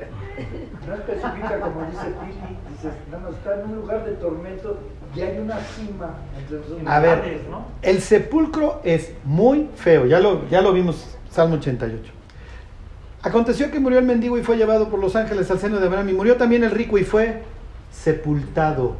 [0.88, 4.78] No especifica como dice Pili, dices, nada más está en un lugar de tormento
[5.14, 6.78] y hay una cima entre los dos.
[6.86, 7.40] A ver,
[7.82, 12.12] el sepulcro es muy feo, ya lo, ya lo vimos Salmo 88.
[13.22, 16.08] Aconteció que murió el mendigo y fue llevado por los ángeles al seno de Abraham
[16.08, 17.42] y murió también el rico y fue
[17.90, 18.96] sepultado.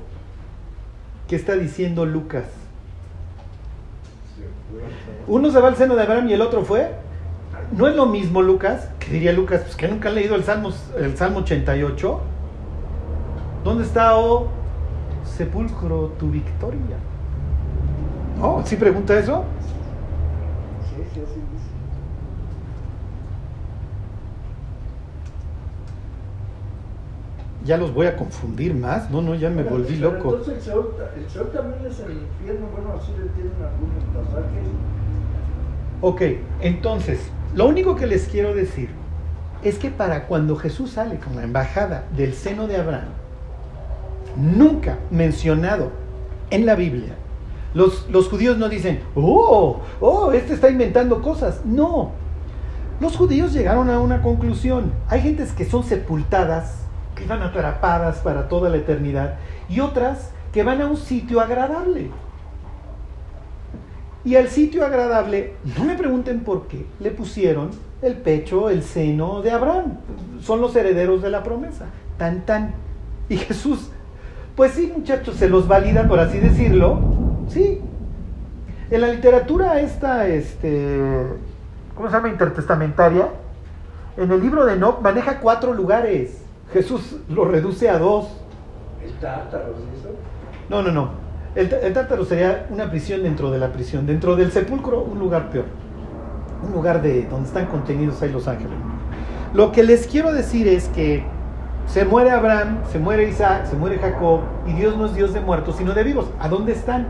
[1.27, 2.45] ¿Qué está diciendo Lucas?
[5.27, 6.91] Uno se va al seno de Abraham y el otro fue.
[7.73, 10.71] No es lo mismo, Lucas, que diría Lucas, pues que nunca ha leído el Salmo,
[10.99, 12.21] el Salmo 88.
[13.65, 14.61] ¿Dónde está, oh
[15.41, 16.99] sepulcro, tu victoria?
[18.43, 19.45] Oh, ¿sí pregunta eso?
[20.89, 21.71] Sí, sí, así dice.
[27.71, 29.13] Ya los voy a confundir más.
[29.13, 30.31] No, no, ya me Pero- volví pero loco.
[30.31, 34.67] Entonces el Seol, el Seol también es el infierno, bueno, así le tienen algunos pasajes.
[36.01, 36.23] Ok,
[36.63, 37.21] entonces,
[37.55, 38.89] lo único que les quiero decir
[39.63, 43.11] es que para cuando Jesús sale con la embajada del seno de Abraham,
[44.37, 45.93] nunca mencionado
[46.51, 47.15] en la Biblia,
[47.73, 51.65] los, los judíos no dicen, oh, oh, este está inventando cosas.
[51.65, 52.11] No,
[52.99, 54.91] los judíos llegaron a una conclusión.
[55.07, 56.80] Hay gentes que son sepultadas,
[57.21, 59.37] que van atrapadas para toda la eternidad,
[59.69, 62.11] y otras que van a un sitio agradable.
[64.25, 67.71] Y al sitio agradable, no me pregunten por qué, le pusieron
[68.03, 69.99] el pecho, el seno de Abraham.
[70.41, 71.87] Son los herederos de la promesa.
[72.19, 72.75] Tan, tan.
[73.29, 73.91] Y Jesús,
[74.57, 77.01] pues sí, muchachos, se los valida, por así decirlo.
[77.49, 77.81] Sí.
[78.91, 80.99] En la literatura esta, este,
[81.95, 82.29] ¿cómo se llama?
[82.29, 83.29] Intertestamentaria.
[84.17, 86.40] En el libro de Enoch maneja cuatro lugares.
[86.73, 88.29] Jesús lo reduce a dos.
[89.05, 90.11] El tártaro, ¿sí eso?
[90.69, 91.11] No, no, no.
[91.55, 94.07] El tártaro sería una prisión dentro de la prisión.
[94.07, 95.65] Dentro del sepulcro, un lugar peor.
[96.65, 98.77] Un lugar de donde están contenidos ahí los ángeles.
[99.53, 101.25] Lo que les quiero decir es que
[101.87, 105.41] se muere Abraham, se muere Isaac, se muere Jacob, y Dios no es Dios de
[105.41, 106.31] muertos, sino de vivos.
[106.39, 107.09] ¿A dónde están?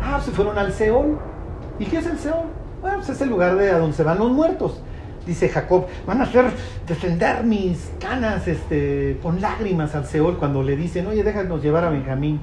[0.00, 1.18] Ah, se fueron al Seol.
[1.80, 2.44] ¿Y qué es el Seol?
[2.80, 4.80] Bueno, pues es el lugar de a donde se van los muertos.
[5.26, 6.46] Dice Jacob, van a hacer
[6.86, 11.90] descender mis canas este, con lágrimas al Seol cuando le dicen, oye, déjanos llevar a
[11.90, 12.40] Benjamín.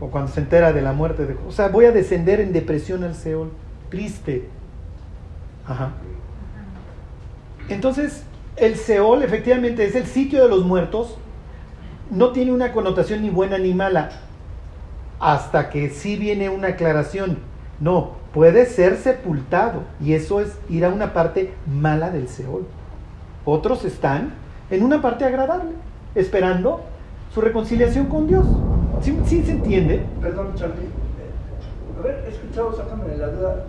[0.00, 1.36] O cuando se entera de la muerte de...
[1.46, 3.50] O sea, voy a descender en depresión al Seol.
[3.90, 4.48] Triste.
[5.66, 5.92] Ajá.
[7.68, 8.24] Entonces,
[8.56, 11.16] el Seol efectivamente es el sitio de los muertos.
[12.10, 14.10] No tiene una connotación ni buena ni mala.
[15.18, 17.38] Hasta que sí viene una aclaración.
[17.80, 19.84] No, puede ser sepultado.
[19.98, 22.66] Y eso es ir a una parte mala del Seol.
[23.46, 24.34] Otros están
[24.70, 25.70] en una parte agradable,
[26.14, 26.82] esperando
[27.32, 28.44] su reconciliación con Dios.
[29.00, 30.04] ¿Sí, sí se entiende?
[30.20, 30.88] Perdón, Charlie.
[31.98, 33.64] A ver, he escuchado, sácame la duda,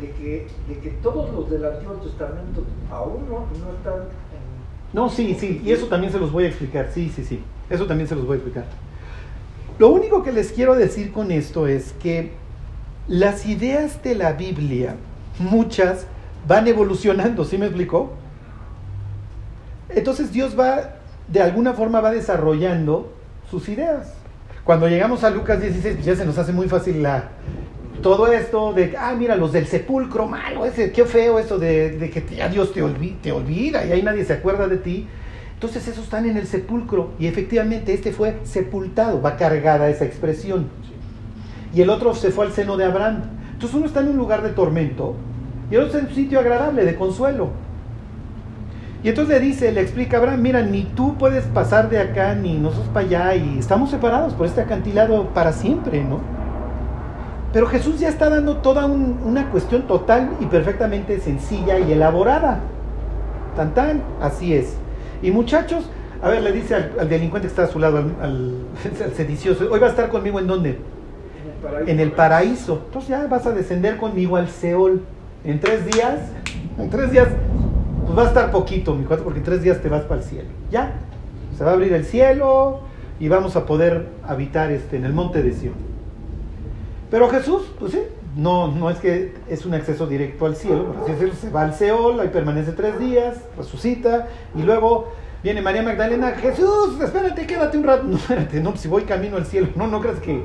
[0.00, 4.92] de que, de que todos los del Antiguo Testamento aún no, no están en...
[4.92, 7.86] No, sí, sí, y eso también se los voy a explicar, sí, sí, sí, eso
[7.86, 8.64] también se los voy a explicar.
[9.78, 12.41] Lo único que les quiero decir con esto es que
[13.08, 14.94] las ideas de la Biblia,
[15.38, 16.06] muchas,
[16.46, 18.12] van evolucionando, ¿sí me explicó?
[19.88, 20.94] Entonces Dios va,
[21.28, 23.12] de alguna forma va desarrollando
[23.50, 24.14] sus ideas.
[24.64, 27.04] Cuando llegamos a Lucas 16, pues ya se nos hace muy fácil
[28.00, 32.24] todo esto de, ah, mira, los del sepulcro, malo, qué feo eso de, de que
[32.34, 35.06] ya Dios te, olvi- te olvida y ahí nadie se acuerda de ti.
[35.54, 40.68] Entonces esos están en el sepulcro y efectivamente este fue sepultado, va cargada esa expresión.
[41.74, 43.22] Y el otro se fue al seno de Abraham.
[43.52, 45.14] Entonces uno está en un lugar de tormento
[45.70, 47.48] y el otro en un sitio agradable, de consuelo.
[49.04, 52.34] Y entonces le dice, le explica a Abraham, mira, ni tú puedes pasar de acá,
[52.34, 56.20] ni nosotros para allá, y estamos separados por este acantilado para siempre, ¿no?
[57.52, 62.60] Pero Jesús ya está dando toda un- una cuestión total y perfectamente sencilla y elaborada.
[63.56, 64.76] Tan tan, así es.
[65.22, 65.84] Y muchachos,
[66.22, 68.12] a ver, le dice al, delincuente que está a su lado, al-
[69.04, 70.78] al sedicioso, hoy va a estar conmigo en dónde?
[71.86, 72.82] En el paraíso.
[72.86, 75.02] Entonces ya vas a descender conmigo al Seol.
[75.44, 76.20] En tres días,
[76.78, 77.28] en tres días,
[78.04, 80.26] pues va a estar poquito, mi cuate, porque en tres días te vas para el
[80.26, 80.48] cielo.
[80.70, 80.92] Ya,
[81.56, 82.80] se va a abrir el cielo
[83.18, 85.74] y vamos a poder habitar este, en el monte de Sion.
[87.10, 88.00] Pero Jesús, pues sí,
[88.36, 90.94] no, no es que es un acceso directo al cielo,
[91.38, 95.08] se va al Seol, ahí permanece tres días, resucita, y luego
[95.42, 98.04] viene María Magdalena, Jesús, espérate, quédate un rato.
[98.08, 100.44] No, espérate, no, si voy camino al cielo, no, no creas que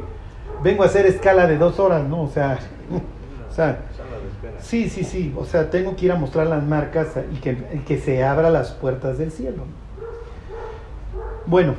[0.63, 2.59] vengo a hacer escala de dos horas, no, o sea,
[3.49, 3.79] o sea,
[4.61, 7.79] sí, sí, sí, o sea, tengo que ir a mostrar las marcas y que, y
[7.79, 9.63] que se abra las puertas del cielo.
[11.45, 11.75] Bueno,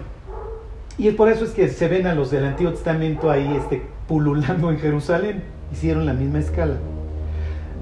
[0.98, 3.82] y es por eso es que se ven a los del Antiguo Testamento ahí este,
[4.08, 5.44] pululando en Jerusalén.
[5.72, 6.74] Hicieron la misma escala.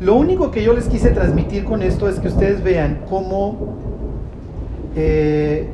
[0.01, 3.79] Lo único que yo les quise transmitir con esto es que ustedes vean cómo,
[4.95, 5.71] eh,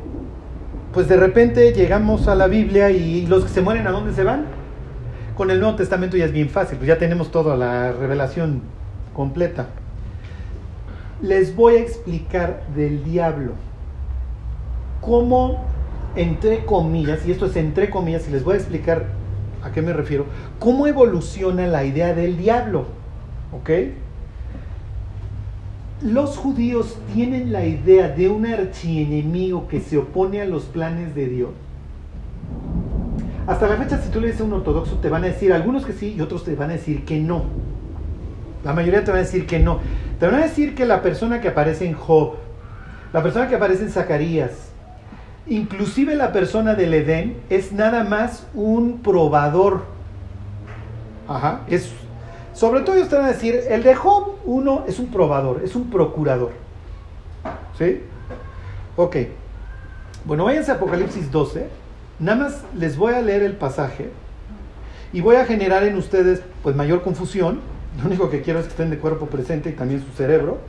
[0.93, 4.23] pues de repente llegamos a la Biblia y los que se mueren, ¿a dónde se
[4.23, 4.45] van?
[5.35, 8.61] Con el Nuevo Testamento ya es bien fácil, pues ya tenemos toda la revelación
[9.13, 9.67] completa.
[11.21, 13.53] les voy a explicar del diablo.
[15.01, 15.63] Cómo,
[16.15, 19.05] entre comillas, y esto es entre comillas, y les voy a explicar
[19.63, 20.25] a qué me refiero,
[20.59, 22.85] cómo evoluciona la idea del diablo.
[23.53, 23.69] ¿Ok?
[26.01, 31.27] Los judíos tienen la idea de un archienemigo que se opone a los planes de
[31.27, 31.51] Dios.
[33.45, 35.85] Hasta la fecha, si tú le dices a un ortodoxo, te van a decir, algunos
[35.85, 37.43] que sí y otros te van a decir que no.
[38.63, 39.79] La mayoría te van a decir que no.
[40.19, 42.35] Te van a decir que la persona que aparece en Job,
[43.11, 44.51] la persona que aparece en Zacarías,
[45.45, 49.83] inclusive la persona del Edén, es nada más un probador.
[51.27, 51.61] Ajá.
[51.67, 51.91] Es,
[52.53, 55.75] sobre todo ellos te van a decir, el de Job, uno es un probador, es
[55.75, 56.51] un procurador.
[57.77, 58.01] ¿Sí?
[58.95, 59.17] Ok.
[60.23, 61.82] Bueno, váyanse a Apocalipsis 12.
[62.19, 64.11] Nada más les voy a leer el pasaje
[65.11, 67.59] y voy a generar en ustedes pues mayor confusión.
[67.99, 70.59] Lo único que quiero es que estén de cuerpo presente y también su cerebro.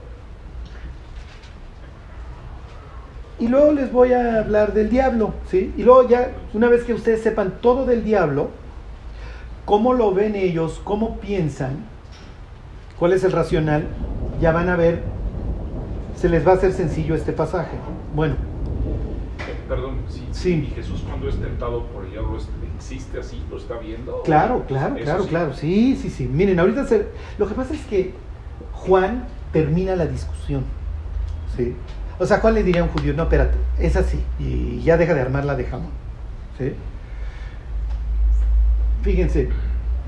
[3.39, 5.73] Y luego les voy a hablar del diablo, ¿sí?
[5.77, 8.51] Y luego ya, una vez que ustedes sepan todo del diablo,
[9.65, 11.85] cómo lo ven ellos, cómo piensan,
[12.99, 13.87] cuál es el racional,
[14.41, 15.03] ya van a ver,
[16.17, 17.77] se les va a hacer sencillo este pasaje.
[18.15, 18.37] Bueno,
[19.69, 20.27] Perdón, sí.
[20.33, 20.69] Sí.
[20.71, 22.39] ¿Y Jesús cuando es tentado por el diablo
[22.77, 23.43] existe así?
[23.51, 24.23] ¿Lo está viendo?
[24.23, 25.29] Claro, claro, claro, sí.
[25.29, 25.55] claro.
[25.55, 26.27] Sí, sí, sí.
[26.29, 27.07] Miren, ahorita se-
[27.39, 28.13] lo que pasa es que
[28.73, 30.65] Juan termina la discusión.
[31.57, 31.75] ¿Sí?
[32.19, 34.21] O sea, Juan le diría a un judío, no, espérate, es así.
[34.39, 35.91] Y ya deja de armarla de jamón.
[36.59, 36.73] ¿Sí?
[39.03, 39.49] Fíjense,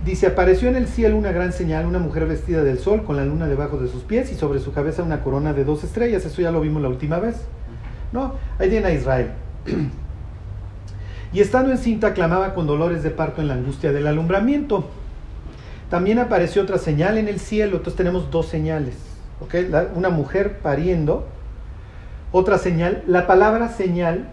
[0.05, 3.25] dice, apareció en el cielo una gran señal, una mujer vestida del sol con la
[3.25, 6.25] luna debajo de sus pies y sobre su cabeza una corona de dos estrellas.
[6.25, 7.37] Eso ya lo vimos la última vez.
[8.13, 8.35] ¿No?
[8.59, 9.31] Ahí tiene a Israel.
[11.33, 14.89] Y estando encinta clamaba con dolores de parto en la angustia del alumbramiento.
[15.91, 18.95] También apareció otra señal en el cielo, entonces tenemos dos señales.
[19.95, 21.27] una mujer pariendo,
[22.33, 23.03] otra señal.
[23.07, 24.29] La palabra señal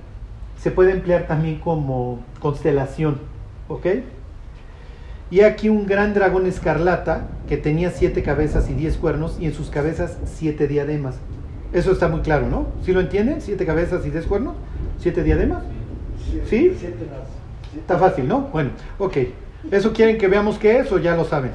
[0.57, 3.19] se puede emplear también como constelación.
[5.29, 9.53] Y aquí un gran dragón escarlata que tenía siete cabezas y diez cuernos y en
[9.53, 11.15] sus cabezas siete diademas.
[11.73, 12.67] Eso está muy claro, ¿no?
[12.85, 13.41] ¿Sí lo entienden?
[13.41, 14.55] Siete cabezas y diez cuernos,
[15.03, 15.63] siete diademas.
[16.49, 16.75] ¿Sí?
[16.79, 17.29] Siete nas-
[17.69, 18.41] siete- Está fácil, ¿no?
[18.53, 19.17] Bueno, ok.
[19.71, 21.51] ¿Eso quieren que veamos qué es o ya lo saben?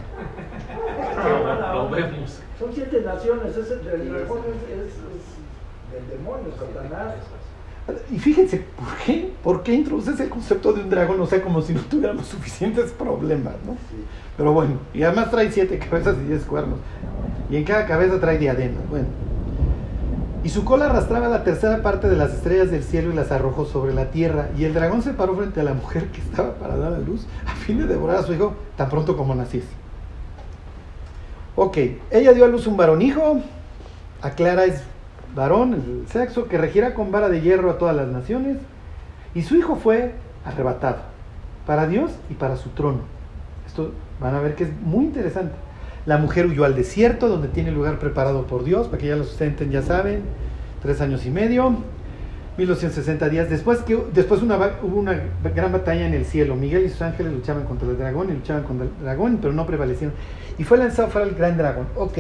[1.72, 2.40] Lo vemos.
[2.58, 7.14] Son siete naciones, ese, el dragón es, es, es del demonio, Satanás.
[8.10, 9.32] Y fíjense, ¿por qué?
[9.42, 11.20] ¿Por qué introduces el concepto de un dragón?
[11.20, 13.76] O sea, como si no tuviéramos suficientes problemas, ¿no?
[14.36, 16.78] Pero bueno, y además trae siete cabezas y diez cuernos.
[17.50, 18.86] Y en cada cabeza trae diademas.
[18.90, 19.06] Bueno.
[20.48, 23.66] Y su cola arrastraba la tercera parte de las estrellas del cielo y las arrojó
[23.66, 24.48] sobre la tierra.
[24.56, 27.26] Y el dragón se paró frente a la mujer que estaba para dar a luz
[27.46, 29.68] a fin de devorar a su hijo tan pronto como naciese.
[31.54, 31.76] Ok,
[32.10, 33.42] ella dio a luz un varón hijo.
[34.22, 34.82] Aclara es
[35.34, 38.56] varón, el sexo, que regirá con vara de hierro a todas las naciones.
[39.34, 40.14] Y su hijo fue
[40.46, 41.00] arrebatado
[41.66, 43.00] para Dios y para su trono.
[43.66, 45.52] Esto van a ver que es muy interesante.
[46.08, 49.24] La mujer huyó al desierto, donde tiene lugar preparado por Dios, para que ya lo
[49.24, 50.22] sustenten, ya saben,
[50.80, 51.82] tres años y medio,
[52.56, 53.50] 1260 días.
[53.50, 55.20] Después, que, después una, hubo una
[55.54, 56.56] gran batalla en el cielo.
[56.56, 59.66] Miguel y sus ángeles luchaban contra el dragón y luchaban contra el dragón, pero no
[59.66, 60.14] prevalecieron.
[60.56, 61.86] Y fue lanzado fuera el gran dragón.
[61.94, 62.16] Ok.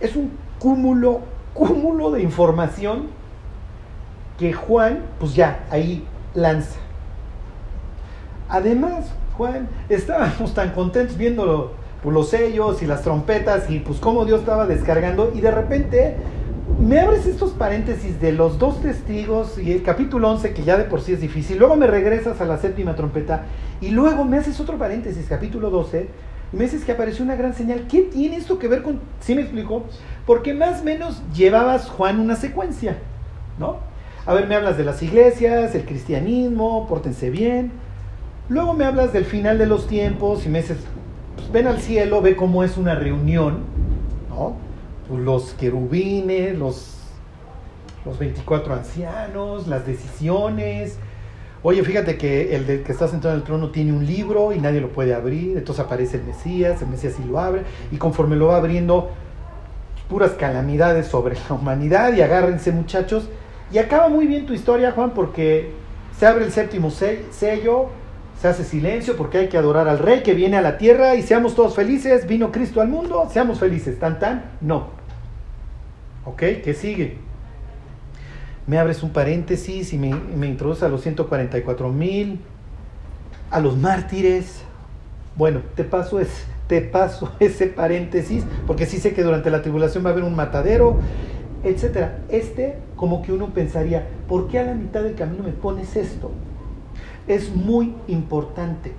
[0.00, 1.20] Es un cúmulo,
[1.52, 3.08] cúmulo de información
[4.38, 6.02] que Juan, pues ya, ahí
[6.32, 6.78] lanza.
[8.48, 14.24] Además, Juan, estábamos tan contentos viendo pues, los sellos y las trompetas y pues cómo
[14.24, 16.16] Dios estaba descargando y de repente
[16.80, 20.84] me abres estos paréntesis de los dos testigos y el capítulo 11 que ya de
[20.84, 23.44] por sí es difícil, luego me regresas a la séptima trompeta
[23.80, 26.08] y luego me haces otro paréntesis, capítulo 12,
[26.52, 27.86] y me dices que apareció una gran señal.
[27.88, 29.00] ¿Qué tiene esto que ver con...
[29.20, 29.84] ¿Sí me explico?
[30.26, 32.98] Porque más o menos llevabas, Juan, una secuencia,
[33.58, 33.78] ¿no?
[34.24, 37.72] A ver, me hablas de las iglesias, el cristianismo, pórtense bien.
[38.48, 40.78] Luego me hablas del final de los tiempos y me dices,
[41.56, 43.60] ven al cielo, ve cómo es una reunión,
[44.28, 44.56] ¿no?
[45.08, 46.98] Pues, los querubines, los,
[48.04, 50.98] los 24 ancianos, las decisiones.
[51.62, 54.58] Oye, fíjate que el del que está sentado en el trono tiene un libro y
[54.60, 55.56] nadie lo puede abrir.
[55.56, 57.62] Entonces aparece el Mesías, el Mesías sí lo abre.
[57.90, 59.08] Y conforme lo va abriendo,
[60.10, 62.12] puras calamidades sobre la humanidad.
[62.12, 63.30] Y agárrense, muchachos.
[63.72, 65.70] Y acaba muy bien tu historia, Juan, porque
[66.18, 67.86] se abre el séptimo se- sello,
[68.40, 71.22] se hace silencio porque hay que adorar al rey que viene a la tierra y
[71.22, 72.26] seamos todos felices.
[72.26, 73.98] Vino Cristo al mundo, seamos felices.
[73.98, 74.88] Tan, tan, no.
[76.24, 76.38] ¿Ok?
[76.62, 77.18] ¿Qué sigue?
[78.66, 82.40] Me abres un paréntesis y me, me introduces a los 144 mil,
[83.50, 84.62] a los mártires.
[85.36, 86.18] Bueno, te paso
[86.92, 90.98] paso ese paréntesis, porque sí sé que durante la tribulación va a haber un matadero,
[91.62, 92.18] etcétera.
[92.28, 96.32] Este, como que uno pensaría, ¿por qué a la mitad del camino me pones esto?
[97.26, 98.94] Es muy importante.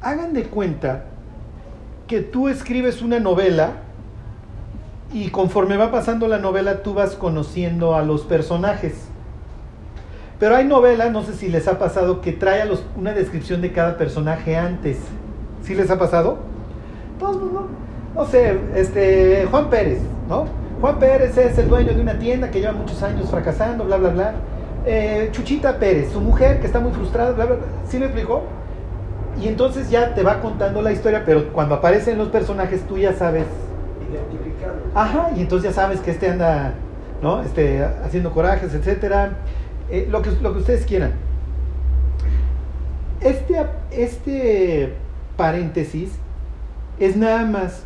[0.00, 1.04] Hagan de cuenta
[2.06, 3.72] que tú escribes una novela
[5.12, 9.08] y conforme va pasando la novela tú vas conociendo a los personajes.
[10.38, 13.60] Pero hay novelas, no sé si les ha pasado, que trae a los, una descripción
[13.60, 14.98] de cada personaje antes.
[15.62, 16.38] ¿Sí les ha pasado?
[17.20, 17.68] Todos, no,
[18.14, 20.46] no sé, este, Juan Pérez, ¿no?
[20.80, 24.08] Juan Pérez es el dueño de una tienda que lleva muchos años fracasando, bla, bla,
[24.08, 24.34] bla.
[24.84, 27.66] Eh, Chuchita Pérez, su mujer que está muy frustrada, bla, bla, bla.
[27.88, 28.42] ¿Sí me explicó?
[29.40, 33.12] Y entonces ya te va contando la historia, pero cuando aparecen los personajes tú ya
[33.12, 33.46] sabes.
[34.10, 34.82] Identificarlos.
[34.94, 36.74] Ajá, y entonces ya sabes que este anda,
[37.22, 37.42] ¿no?
[37.42, 39.30] Este, haciendo corajes, etcétera.
[39.88, 41.12] Eh, lo, que, lo que ustedes quieran.
[43.20, 44.94] Este, este
[45.36, 46.10] paréntesis
[46.98, 47.84] es nada más,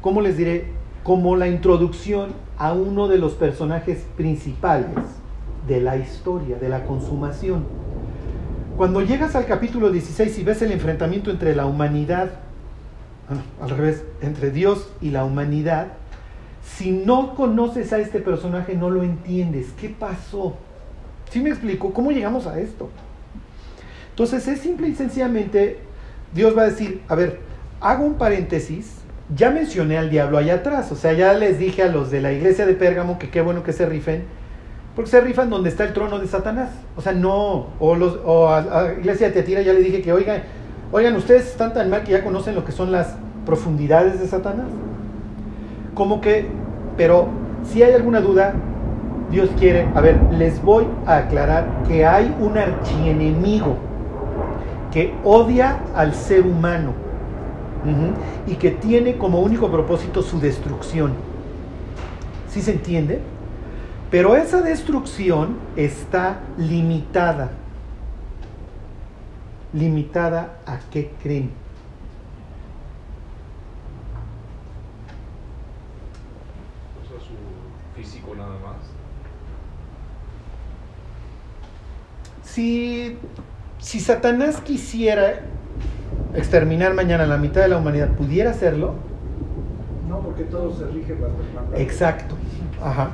[0.00, 0.64] ¿cómo les diré?
[1.02, 5.17] Como la introducción a uno de los personajes principales
[5.68, 7.64] de la historia, de la consumación.
[8.76, 12.30] Cuando llegas al capítulo 16 y ves el enfrentamiento entre la humanidad,
[13.28, 15.88] bueno, al revés, entre Dios y la humanidad,
[16.64, 19.72] si no conoces a este personaje no lo entiendes.
[19.80, 20.56] ¿Qué pasó?
[21.30, 21.92] ¿Sí me explico?
[21.92, 22.88] ¿Cómo llegamos a esto?
[24.10, 25.78] Entonces es simple y sencillamente,
[26.34, 27.40] Dios va a decir, a ver,
[27.80, 28.94] hago un paréntesis,
[29.34, 32.32] ya mencioné al diablo allá atrás, o sea, ya les dije a los de la
[32.32, 34.24] iglesia de Pérgamo que qué bueno que se rifen,
[34.98, 36.70] porque se rifan donde está el trono de Satanás.
[36.96, 40.42] O sea, no, o, los, a la iglesia de Teatira ya le dije que, oigan,
[40.90, 43.14] oigan, ustedes están tan mal que ya conocen lo que son las
[43.46, 44.66] profundidades de Satanás.
[45.94, 46.46] Como que,
[46.96, 47.28] pero
[47.62, 48.54] si hay alguna duda,
[49.30, 53.76] Dios quiere, a ver, les voy a aclarar que hay un archienemigo
[54.92, 56.92] que odia al ser humano
[58.48, 61.12] y que tiene como único propósito su destrucción.
[62.48, 63.20] ¿Sí se entiende?
[64.10, 67.50] Pero esa destrucción está limitada.
[69.74, 71.50] ¿Limitada a qué creen?
[77.02, 77.34] O sea, su
[77.94, 78.78] físico nada más.
[82.42, 83.18] Si,
[83.78, 85.40] si Satanás quisiera
[86.34, 88.94] exterminar mañana la mitad de la humanidad, ¿pudiera hacerlo?
[90.08, 91.76] No, porque todo se rige bajo el mandato.
[91.76, 92.36] Exacto.
[92.82, 93.10] Ajá.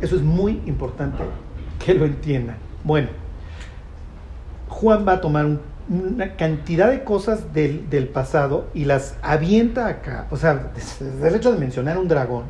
[0.00, 1.18] Eso es muy importante
[1.84, 2.56] que lo entiendan.
[2.84, 3.08] Bueno,
[4.68, 9.86] Juan va a tomar un- una cantidad de cosas del, del pasado y las avienta
[9.88, 10.26] acá.
[10.30, 12.44] O sea, desde el hecho de mencionar un dragón,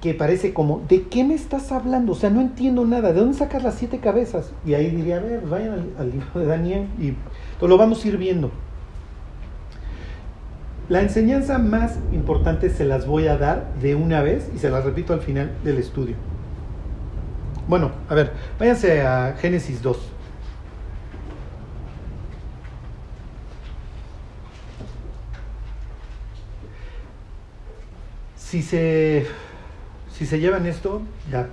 [0.00, 2.12] que parece como, ¿de qué me estás hablando?
[2.12, 3.12] O sea, no entiendo nada.
[3.12, 4.50] ¿De dónde sacas las siete cabezas?
[4.64, 7.14] Y ahí diría, a ver, vayan al, libro de Daniel y
[7.66, 8.50] lo vamos a ir viendo.
[10.90, 14.84] La enseñanza más importante se las voy a dar de una vez y se las
[14.84, 16.16] repito al final del estudio.
[17.68, 19.96] Bueno, a ver, váyanse a Génesis 2.
[28.34, 29.26] Si se,
[30.12, 31.46] si se llevan esto, ya.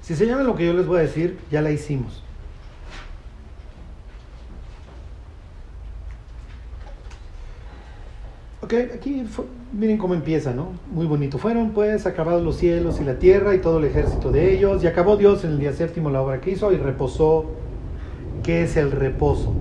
[0.00, 2.23] Si se llevan lo que yo les voy a decir, ya la hicimos.
[8.64, 9.44] Ok, aquí fu-
[9.74, 10.68] miren cómo empieza, ¿no?
[10.90, 11.36] Muy bonito.
[11.36, 14.86] Fueron pues acabados los cielos y la tierra y todo el ejército de ellos, y
[14.86, 17.44] acabó Dios en el día séptimo la obra que hizo y reposó.
[18.42, 19.52] ¿Qué es el reposo?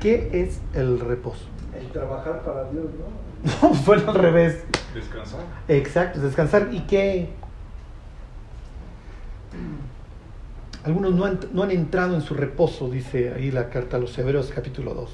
[0.00, 1.44] ¿Qué es el reposo?
[1.78, 3.28] El trabajar para Dios, ¿no?
[3.68, 4.64] No, fue al revés.
[4.94, 5.40] Descansar.
[5.68, 6.68] Exacto, descansar.
[6.72, 7.28] ¿Y qué?
[10.88, 14.16] Algunos no han, no han entrado en su reposo, dice ahí la carta a los
[14.16, 15.10] Hebreos capítulo 2.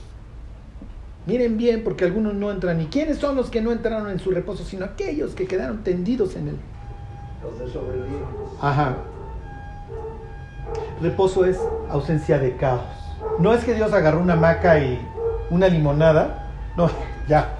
[1.26, 2.80] Miren bien, porque algunos no entran.
[2.80, 4.62] ¿Y quiénes son los que no entraron en su reposo?
[4.62, 6.56] Sino aquellos que quedaron tendidos en él.
[7.42, 8.20] Los desobedientes.
[8.60, 8.98] Ajá.
[11.02, 11.58] Reposo es
[11.90, 12.82] ausencia de caos.
[13.40, 15.00] No es que Dios agarró una hamaca y
[15.50, 16.52] una limonada.
[16.76, 16.88] No,
[17.28, 17.52] ya.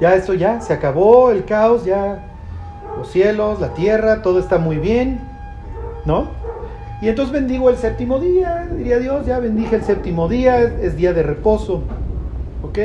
[0.00, 2.24] Ya eso ya, se acabó el caos, ya.
[2.96, 5.20] Los cielos, la tierra, todo está muy bien.
[6.06, 6.40] ¿No?
[7.02, 11.12] Y entonces bendigo el séptimo día, diría Dios, ya bendije el séptimo día, es día
[11.12, 11.82] de reposo.
[12.62, 12.78] ¿Ok?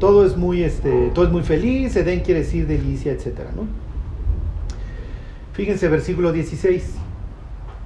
[0.00, 3.62] Todo es muy, este, todo es muy feliz, Edén quiere decir delicia, etcétera, ¿no?
[5.52, 6.96] Fíjense, versículo 16.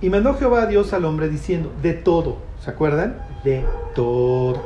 [0.00, 3.18] Y mandó Jehová a Dios al hombre diciendo, de todo, ¿se acuerdan?
[3.44, 3.62] De
[3.94, 4.64] todo.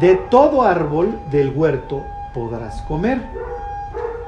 [0.00, 3.20] De todo árbol del huerto podrás comer,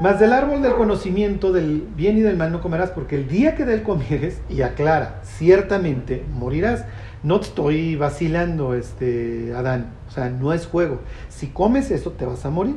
[0.00, 3.54] Mas del árbol del conocimiento del bien y del mal no comerás, porque el día
[3.54, 6.84] que de él comieres, y aclara, ciertamente morirás.
[7.22, 9.86] No te estoy vacilando, este, Adán.
[10.08, 11.00] O sea, no es juego.
[11.28, 12.76] Si comes eso, te vas a morir.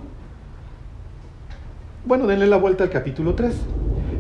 [2.06, 3.54] Bueno, denle la vuelta al capítulo 3.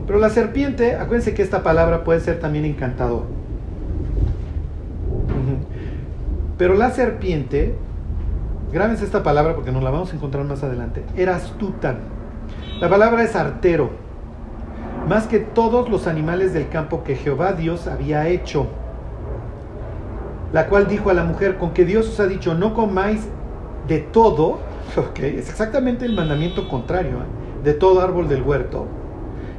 [0.05, 3.23] Pero la serpiente, acuérdense que esta palabra puede ser también encantador.
[6.57, 7.73] Pero la serpiente,
[8.73, 11.95] grábense esta palabra porque nos la vamos a encontrar más adelante, era astuta.
[12.79, 13.89] La palabra es artero,
[15.05, 18.67] más que todos los animales del campo que Jehová Dios había hecho.
[20.53, 23.27] La cual dijo a la mujer, con que Dios os ha dicho, no comáis
[23.89, 24.59] de todo,
[25.21, 27.65] es exactamente el mandamiento contrario, ¿eh?
[27.65, 28.87] de todo árbol del huerto.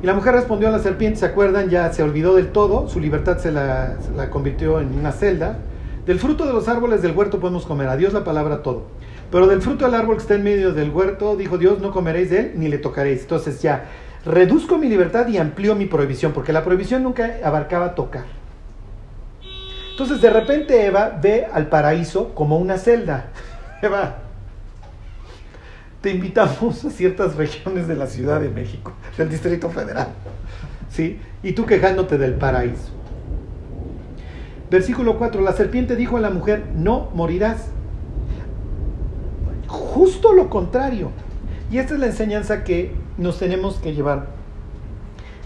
[0.02, 1.68] Y la mujer respondió a la serpiente, ¿se acuerdan?
[1.68, 5.58] Ya se olvidó del todo, su libertad se la, se la convirtió en una celda.
[6.06, 8.84] Del fruto de los árboles del huerto podemos comer, a Dios la palabra todo.
[9.31, 12.31] Pero del fruto del árbol que está en medio del huerto, dijo Dios, no comeréis
[12.31, 13.22] de él ni le tocaréis.
[13.22, 13.85] Entonces ya,
[14.24, 18.24] reduzco mi libertad y amplío mi prohibición, porque la prohibición nunca abarcaba tocar.
[19.93, 23.26] Entonces de repente Eva ve al paraíso como una celda.
[23.83, 24.16] Eva,
[26.01, 30.09] te invitamos a ciertas regiones de la Ciudad de México, del Distrito Federal.
[30.91, 31.20] ¿Sí?
[31.43, 32.91] Y tú quejándote del paraíso.
[34.70, 37.66] Versículo 4, la serpiente dijo a la mujer, no morirás.
[39.70, 41.12] Justo lo contrario.
[41.70, 44.26] Y esta es la enseñanza que nos tenemos que llevar.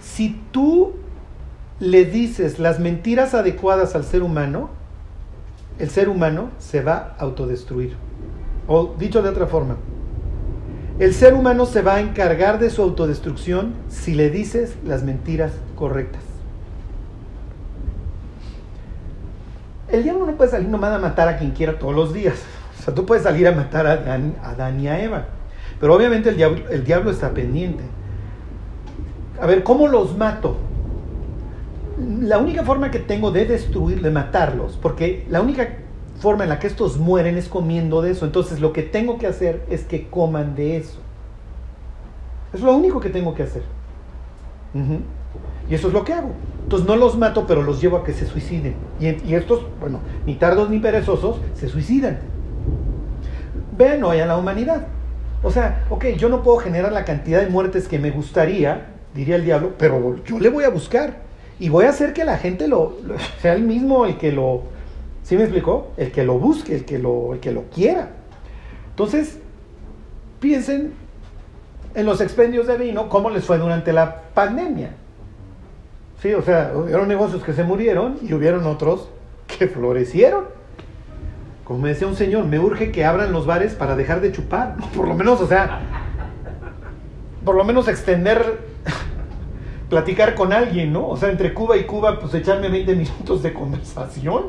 [0.00, 0.92] Si tú
[1.78, 4.70] le dices las mentiras adecuadas al ser humano,
[5.78, 7.96] el ser humano se va a autodestruir.
[8.66, 9.76] O dicho de otra forma,
[10.98, 15.52] el ser humano se va a encargar de su autodestrucción si le dices las mentiras
[15.76, 16.22] correctas.
[19.90, 22.36] El diablo no puede salir nomás a matar a quien quiera todos los días.
[22.84, 25.24] O sea, tú puedes salir a matar a Adán, a Adán y a Eva.
[25.80, 27.82] Pero obviamente el diablo, el diablo está pendiente.
[29.40, 30.58] A ver, ¿cómo los mato?
[32.20, 35.78] La única forma que tengo de destruir, de matarlos, porque la única
[36.20, 38.26] forma en la que estos mueren es comiendo de eso.
[38.26, 40.98] Entonces lo que tengo que hacer es que coman de eso.
[42.52, 43.62] Es lo único que tengo que hacer.
[45.70, 46.32] Y eso es lo que hago.
[46.64, 48.74] Entonces no los mato, pero los llevo a que se suiciden.
[49.00, 52.33] Y, y estos, bueno, ni tardos ni perezosos, se suicidan.
[53.76, 54.86] Vean hoy a la humanidad.
[55.42, 59.36] O sea, ok, yo no puedo generar la cantidad de muertes que me gustaría, diría
[59.36, 61.22] el diablo, pero yo le voy a buscar.
[61.58, 62.96] Y voy a hacer que la gente lo,
[63.40, 64.62] sea el mismo el que lo,
[65.22, 65.92] ¿sí me explicó?
[65.96, 68.10] El que lo busque, el que lo, el que lo quiera.
[68.90, 69.38] Entonces,
[70.40, 70.92] piensen
[71.94, 74.90] en los expendios de vino, cómo les fue durante la pandemia.
[76.20, 79.08] Sí, o sea, hubieron negocios que se murieron y hubieron otros
[79.46, 80.44] que florecieron.
[81.64, 84.76] Como me decía un señor, me urge que abran los bares para dejar de chupar.
[84.96, 85.80] Por lo menos, o sea,
[87.44, 88.60] por lo menos extender,
[89.90, 91.08] platicar con alguien, ¿no?
[91.08, 94.44] O sea, entre Cuba y Cuba, pues echarme 20 minutos de conversación.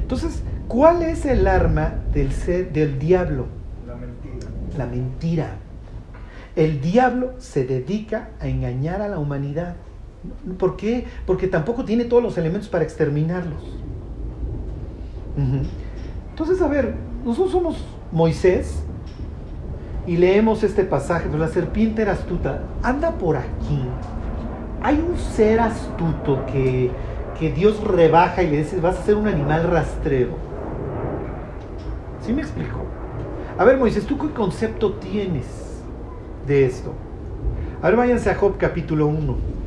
[0.00, 3.46] Entonces, ¿cuál es el arma del, ser, del diablo?
[3.86, 4.48] La mentira.
[4.76, 5.50] La mentira.
[6.56, 9.76] El diablo se dedica a engañar a la humanidad.
[10.58, 11.06] ¿Por qué?
[11.24, 13.77] Porque tampoco tiene todos los elementos para exterminarlos.
[16.30, 18.82] Entonces, a ver, nosotros somos Moisés
[20.06, 22.62] y leemos este pasaje, pero la serpiente era astuta.
[22.82, 23.82] Anda por aquí.
[24.82, 26.90] Hay un ser astuto que,
[27.38, 30.36] que Dios rebaja y le dice, vas a ser un animal rastrero.
[32.22, 32.78] ¿Sí me explico?
[33.58, 35.46] A ver, Moisés, ¿tú qué concepto tienes
[36.46, 36.92] de esto?
[37.82, 39.57] A ver, váyanse a Job capítulo 1.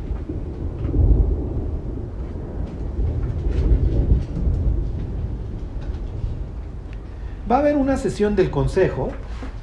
[7.52, 9.10] Va a haber una sesión del consejo,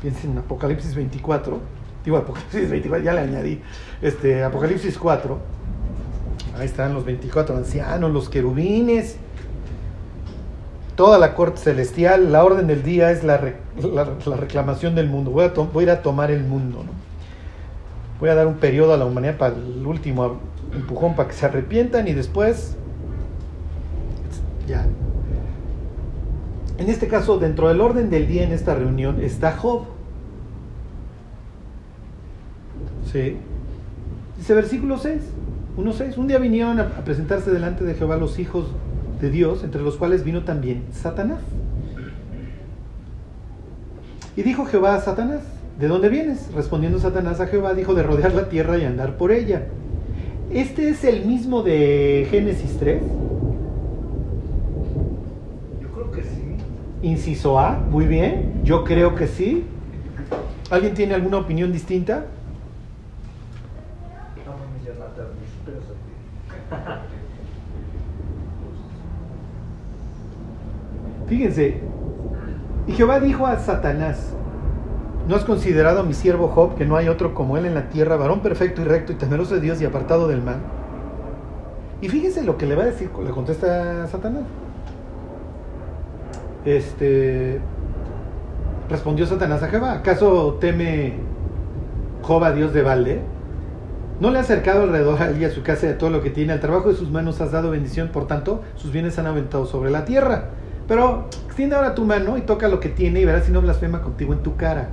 [0.03, 1.59] piensen en Apocalipsis 24,
[2.05, 3.63] digo Apocalipsis 24, ya le añadí,
[4.03, 5.39] este, Apocalipsis 4,
[6.59, 9.17] ahí están los 24 ancianos, los querubines,
[10.97, 15.09] toda la corte celestial, la orden del día es la, re- la- la reclamación del
[15.09, 16.85] mundo, voy a, ir a tomar el mundo,
[18.21, 20.41] voy a dar un periodo a la humanidad para el último
[20.75, 22.77] empujón para que se arrepientan y después
[24.67, 24.85] ya
[26.79, 29.83] en este caso, dentro del orden del día en esta reunión está Job.
[33.13, 33.37] Sí.
[34.39, 35.21] Dice versículo 6,
[35.77, 36.17] 1.6.
[36.17, 38.67] Un día vinieron a, presentarse delante de Jehová los hijos
[39.21, 41.41] de Dios, entre los cuales vino también Satanás.
[44.37, 45.41] Y dijo Jehová a Satanás,
[45.81, 46.53] ¿de dónde vienes?
[46.55, 49.67] Respondiendo Satanás a Jehová, dijo de rodear la tierra y andar por ella.
[50.53, 53.03] Este es el mismo de Génesis 3.
[57.03, 59.65] Inciso A, muy bien, yo creo que sí.
[60.71, 62.25] ¿Alguien tiene alguna opinión distinta?
[71.29, 71.81] Fíjense,
[72.87, 74.33] y Jehová dijo a Satanás,
[75.29, 77.91] ¿no has considerado a mi siervo Job que no hay otro como él en la
[77.91, 80.57] tierra, varón perfecto y recto y temeroso de Dios y apartado del mal?
[82.01, 84.45] Y fíjense lo que le va a decir, le contesta Satanás.
[86.69, 87.61] Este,
[88.91, 91.15] respondió Satanás a Jehová, ¿acaso teme
[92.21, 93.23] Job Dios de balde?
[94.21, 96.29] No le ha acercado alrededor a él y a su casa a todo lo que
[96.29, 99.65] tiene, al trabajo de sus manos has dado bendición, por tanto, sus bienes han aventado
[99.65, 100.51] sobre la tierra.
[100.87, 104.03] Pero extiende ahora tu mano y toca lo que tiene y verás si no blasfema
[104.03, 104.91] contigo en tu cara.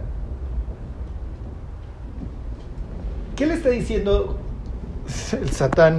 [3.36, 4.38] ¿Qué le está diciendo
[5.41, 5.97] el Satán.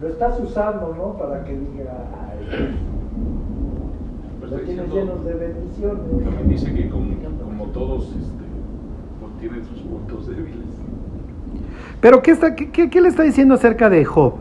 [0.00, 1.18] Lo estás usando, ¿no?
[1.18, 1.94] Para que diga,
[4.46, 6.24] ay, Pues lo está tienes llenos de bendiciones.
[6.24, 8.44] También dice que como, como todos este,
[9.20, 10.66] pues, tienen sus puntos débiles.
[12.00, 14.34] Pero ¿qué, está, qué, qué- qué le está diciendo acerca de Job?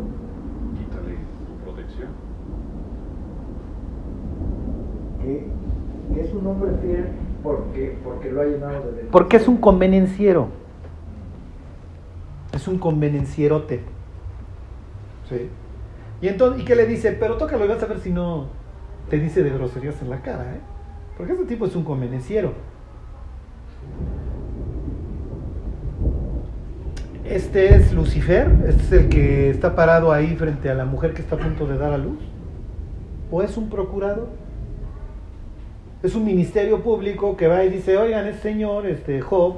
[0.77, 1.15] Quítale
[1.47, 2.09] tu protección.
[5.21, 5.47] Que,
[6.13, 7.05] que es un hombre fiel
[7.43, 9.11] porque, porque lo ha llenado de bendiciones.
[9.11, 10.47] Porque es un convenenciero.
[12.53, 13.81] Es un convenencierote.
[15.29, 15.49] ¿Sí?
[16.21, 17.11] Y entonces, ¿y qué le dice?
[17.13, 18.45] Pero tócalo y vas a ver si no
[19.09, 20.59] te dice de groserías en la cara, ¿eh?
[21.17, 22.53] Porque este tipo es un convenenciero.
[27.23, 31.21] Este es Lucifer, este es el que está parado ahí frente a la mujer que
[31.21, 32.19] está a punto de dar a luz.
[33.31, 34.27] ¿O es un procurador?
[36.03, 39.55] Es un ministerio público que va y dice, oigan, este señor, este Job,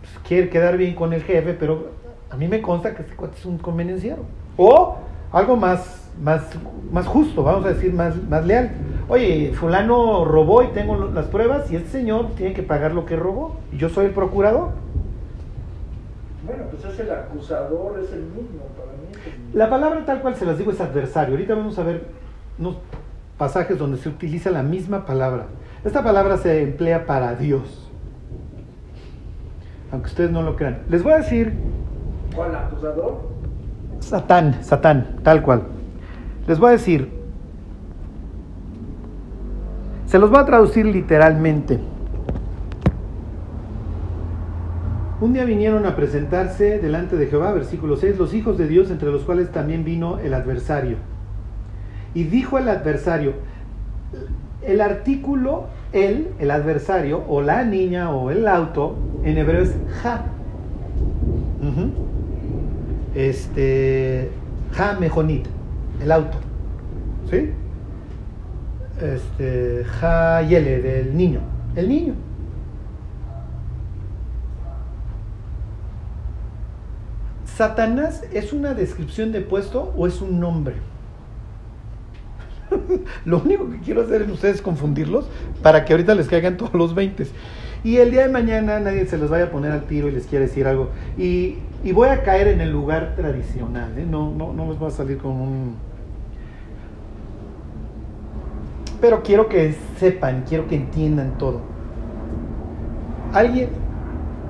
[0.00, 1.92] pues, quiere quedar bien con el jefe, pero
[2.28, 4.24] a mí me consta que este cuate es un convenenciero.
[4.56, 4.96] O
[5.30, 6.42] algo más, más,
[6.92, 8.70] más justo, vamos a decir, más, más leal.
[9.08, 13.16] Oye, fulano robó y tengo las pruebas y este señor tiene que pagar lo que
[13.16, 13.56] robó.
[13.72, 14.70] Y yo soy el procurador.
[16.46, 19.08] Bueno, pues es el acusador, es el mismo, para mí
[19.52, 19.58] el.
[19.58, 21.34] La palabra tal cual se las digo es adversario.
[21.34, 22.04] Ahorita vamos a ver
[22.58, 22.76] unos
[23.36, 25.46] pasajes donde se utiliza la misma palabra.
[25.84, 27.90] Esta palabra se emplea para Dios.
[29.90, 30.82] Aunque ustedes no lo crean.
[30.88, 31.54] Les voy a decir
[32.34, 33.18] ¿Cuál acusador?
[33.98, 35.79] Satán, Satán, tal cual.
[36.50, 37.08] Les voy a decir,
[40.06, 41.78] se los voy a traducir literalmente.
[45.20, 49.12] Un día vinieron a presentarse delante de Jehová, versículo 6, los hijos de Dios, entre
[49.12, 50.96] los cuales también vino el adversario.
[52.14, 53.34] Y dijo el adversario,
[54.66, 60.24] el artículo, él, el adversario, o la niña, o el auto, en hebreo es ja.
[63.14, 64.30] Este
[64.72, 65.46] Ja Mejonit,
[66.02, 66.38] el auto,
[67.30, 67.50] ¿sí?
[69.00, 71.40] Este Ja Yele del niño,
[71.76, 72.14] el niño.
[77.44, 80.76] ¿Satanás es una descripción de puesto o es un nombre?
[83.24, 85.26] Lo único que quiero hacer en ustedes es confundirlos
[85.62, 87.26] para que ahorita les caigan todos los 20.
[87.82, 90.26] Y el día de mañana nadie se los vaya a poner al tiro y les
[90.26, 90.90] quiera decir algo.
[91.18, 94.06] Y, y voy a caer en el lugar tradicional, ¿eh?
[94.08, 95.89] no, no, no les voy a salir con un...
[99.00, 101.60] Pero quiero que sepan, quiero que entiendan todo.
[103.32, 103.70] Alguien,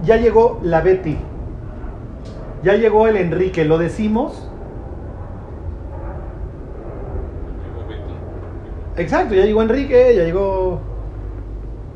[0.03, 1.19] ya llegó la Betty,
[2.63, 4.49] ya llegó el Enrique, ¿lo decimos?
[7.65, 9.03] Llegó Betty.
[9.03, 10.81] Exacto, ya llegó Enrique, ya llegó.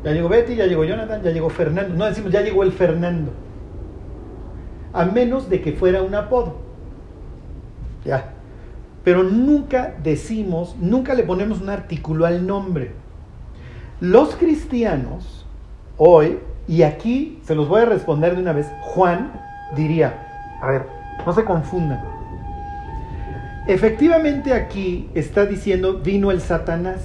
[0.03, 1.95] Ya llegó Betty, ya llegó Jonathan, ya llegó Fernando.
[1.95, 3.31] No decimos, ya llegó el Fernando.
[4.93, 6.57] A menos de que fuera un apodo.
[8.05, 8.34] Ya.
[9.05, 12.91] Pero nunca decimos, nunca le ponemos un artículo al nombre.
[14.01, 15.45] Los cristianos,
[15.95, 19.31] hoy, y aquí se los voy a responder de una vez, Juan
[19.77, 20.87] diría, a ver,
[21.25, 22.03] no se confundan.
[23.67, 27.01] Efectivamente aquí está diciendo vino el Satanás.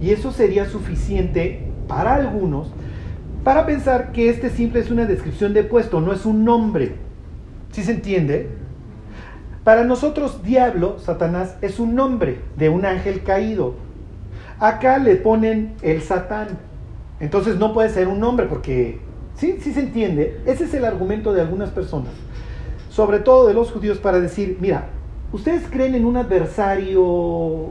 [0.00, 2.68] Y eso sería suficiente para algunos
[3.46, 6.96] para pensar que este simple es una descripción de puesto, no es un nombre.
[7.70, 8.48] ¿Sí se entiende?
[9.66, 13.74] Para nosotros diablo, Satanás, es un nombre de un ángel caído.
[14.60, 16.50] Acá le ponen el Satán.
[17.18, 19.00] Entonces no puede ser un nombre porque,
[19.34, 19.58] ¿sí?
[19.60, 20.40] ¿Sí se entiende?
[20.46, 22.12] Ese es el argumento de algunas personas,
[22.90, 24.84] sobre todo de los judíos, para decir, mira,
[25.32, 27.70] ustedes creen en un adversario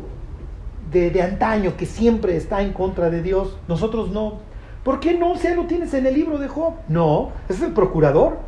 [0.91, 4.39] de, antaño que siempre está en contra de Dios, nosotros no.
[4.83, 5.31] ¿Por qué no?
[5.31, 6.73] O sea, lo tienes en el libro de Job.
[6.89, 8.39] No, ese es el procurador.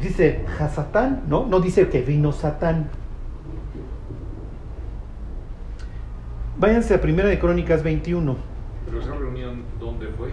[0.00, 0.44] Dice
[0.74, 1.46] Satán, ¿no?
[1.46, 2.88] No dice que vino Satán.
[6.56, 8.36] Váyanse a Primera de Crónicas 21.
[8.86, 10.30] Pero esa reunión, ¿dónde fue?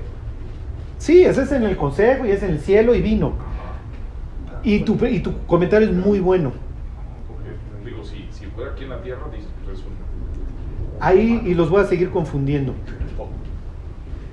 [0.97, 3.33] Sí, ese es en el consejo y es en el cielo y vino.
[4.63, 6.51] Y tu, y tu comentario es muy bueno.
[8.55, 9.95] fuera aquí en la tierra, un.
[10.99, 12.73] Ahí y los voy a seguir confundiendo.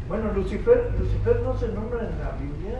[0.08, 2.78] Bueno, Lucifer, Lucifer no se nombra en la Biblia.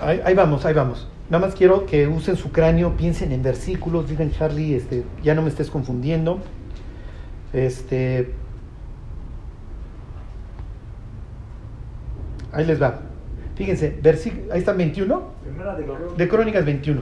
[0.00, 1.08] Ahí, ahí vamos, ahí vamos.
[1.32, 5.40] Nada más quiero que usen su cráneo, piensen en versículos, digan Charlie, este, ya no
[5.40, 6.42] me estés confundiendo.
[7.54, 8.34] Este.
[12.52, 13.00] Ahí les va.
[13.54, 13.98] Fíjense,
[14.52, 16.18] ahí está 21, Primera de Crónicas.
[16.18, 17.00] de Crónicas 21.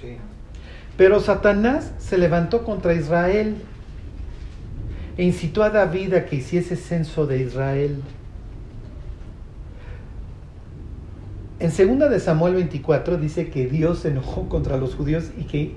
[0.00, 0.16] Sí.
[0.96, 3.56] Pero Satanás se levantó contra Israel
[5.18, 8.02] e incitó a David a que hiciese censo de Israel.
[11.60, 15.74] En 2 de Samuel 24 dice que Dios se enojó contra los judíos y que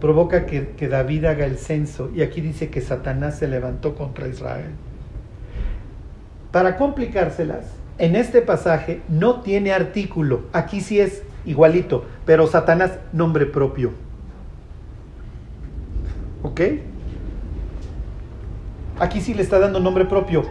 [0.00, 2.10] provoca que, que David haga el censo.
[2.14, 4.70] Y aquí dice que Satanás se levantó contra Israel.
[6.50, 7.66] Para complicárselas,
[7.98, 10.42] en este pasaje no tiene artículo.
[10.52, 13.92] Aquí sí es igualito, pero Satanás nombre propio.
[16.42, 16.60] ¿Ok?
[18.98, 20.44] Aquí sí le está dando nombre propio.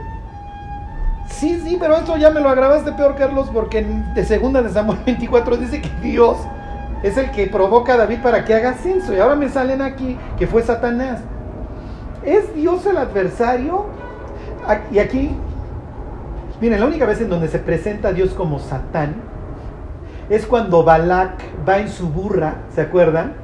[1.28, 4.99] Sí, sí, pero esto ya me lo agravaste peor, Carlos, porque de segunda de Samuel
[5.05, 6.38] 24 dice que Dios
[7.03, 9.13] es el que provoca a David para que haga censo.
[9.13, 11.21] Y ahora me salen aquí que fue Satanás.
[12.23, 13.86] ¿Es Dios el adversario?
[14.91, 15.32] Y aquí,
[16.59, 19.15] miren, la única vez en donde se presenta a Dios como Satán
[20.30, 23.36] es cuando Balak va en su burra, ¿se acuerdan?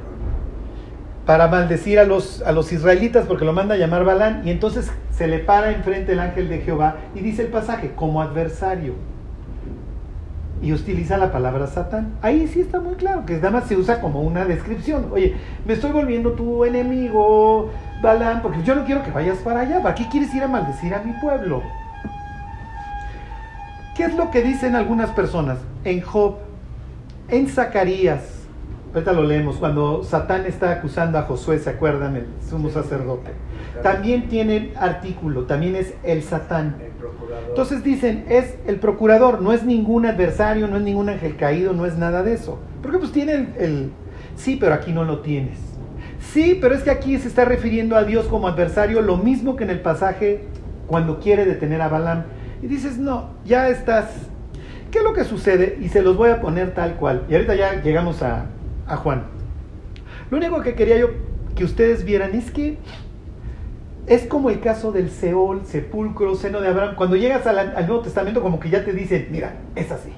[1.24, 4.90] Para maldecir a los, a los israelitas porque lo manda a llamar Balán y entonces
[5.16, 8.94] se le para enfrente el ángel de Jehová y dice el pasaje como adversario
[10.64, 12.14] y utiliza la palabra Satán.
[12.22, 15.08] Ahí sí está muy claro que nada más se usa como una descripción.
[15.12, 15.36] Oye,
[15.66, 17.70] me estoy volviendo tu enemigo,
[18.02, 19.82] Balán, porque yo no quiero que vayas para allá.
[19.82, 21.62] ¿Para qué quieres ir a maldecir a mi pueblo?
[23.94, 25.58] ¿Qué es lo que dicen algunas personas?
[25.84, 26.36] En Job,
[27.28, 28.46] en Zacarías,
[28.94, 32.16] ahorita lo leemos, cuando Satán está acusando a Josué, ¿se acuerdan?
[32.16, 33.32] El sumo sacerdote.
[33.82, 36.76] También tienen artículo, también es el Satán.
[36.80, 36.92] El.
[37.48, 41.86] Entonces dicen, es el procurador, no es ningún adversario, no es ningún ángel caído, no
[41.86, 42.58] es nada de eso.
[42.82, 43.90] Porque pues tiene el, el-
[44.36, 45.58] Sí, pero aquí no lo tienes.
[46.18, 49.64] Sí, pero es que aquí se está refiriendo a Dios como adversario, lo mismo que
[49.64, 50.44] en el pasaje
[50.86, 52.24] cuando quiere detener a Balaam.
[52.62, 54.06] Y dices, no, ya estás...
[54.90, 55.78] ¿Qué es lo que sucede?
[55.80, 57.24] Y se los voy a poner tal cual.
[57.28, 58.46] Y ahorita ya llegamos a,
[58.86, 59.24] a Juan.
[60.30, 61.10] Lo único que quería yo
[61.54, 62.78] que ustedes vieran es que
[64.06, 66.94] es como el caso del Seol, sepulcro, seno de Abraham.
[66.96, 70.10] Cuando llegas al, al Nuevo Testamento, como que ya te dicen, mira, es así.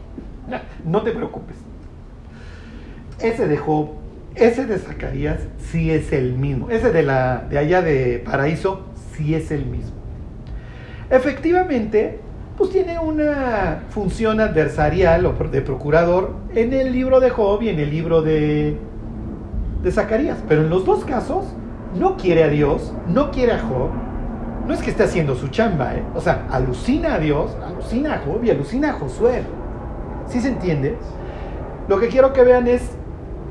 [0.84, 1.57] No te preocupes.
[3.20, 3.91] Ese de Job,
[4.34, 6.70] ese de Zacarías, sí es el mismo.
[6.70, 9.97] Ese de, la, de allá de Paraíso, sí es el mismo.
[11.09, 12.18] Efectivamente,
[12.57, 17.78] pues tiene una función adversarial o de procurador en el libro de Job y en
[17.78, 18.76] el libro de,
[19.82, 20.39] de Zacarías.
[20.49, 21.47] Pero en los dos casos,
[21.99, 23.90] no quiere a Dios, no quiere a Job.
[24.66, 26.03] No es que esté haciendo su chamba, ¿eh?
[26.14, 29.42] O sea, alucina a Dios, alucina a Job y alucina a Josué.
[30.26, 30.97] ¿Sí se entiende?
[31.88, 32.90] Lo que quiero que vean es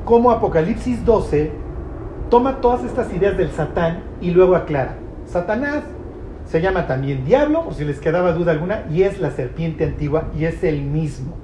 [0.04, 1.52] cómo Apocalipsis 12
[2.28, 4.96] toma todas estas ideas del Satán y luego aclara.
[5.26, 5.84] Satanás
[6.44, 10.28] se llama también diablo, por si les quedaba duda alguna, y es la serpiente antigua
[10.38, 11.34] y es el mismo.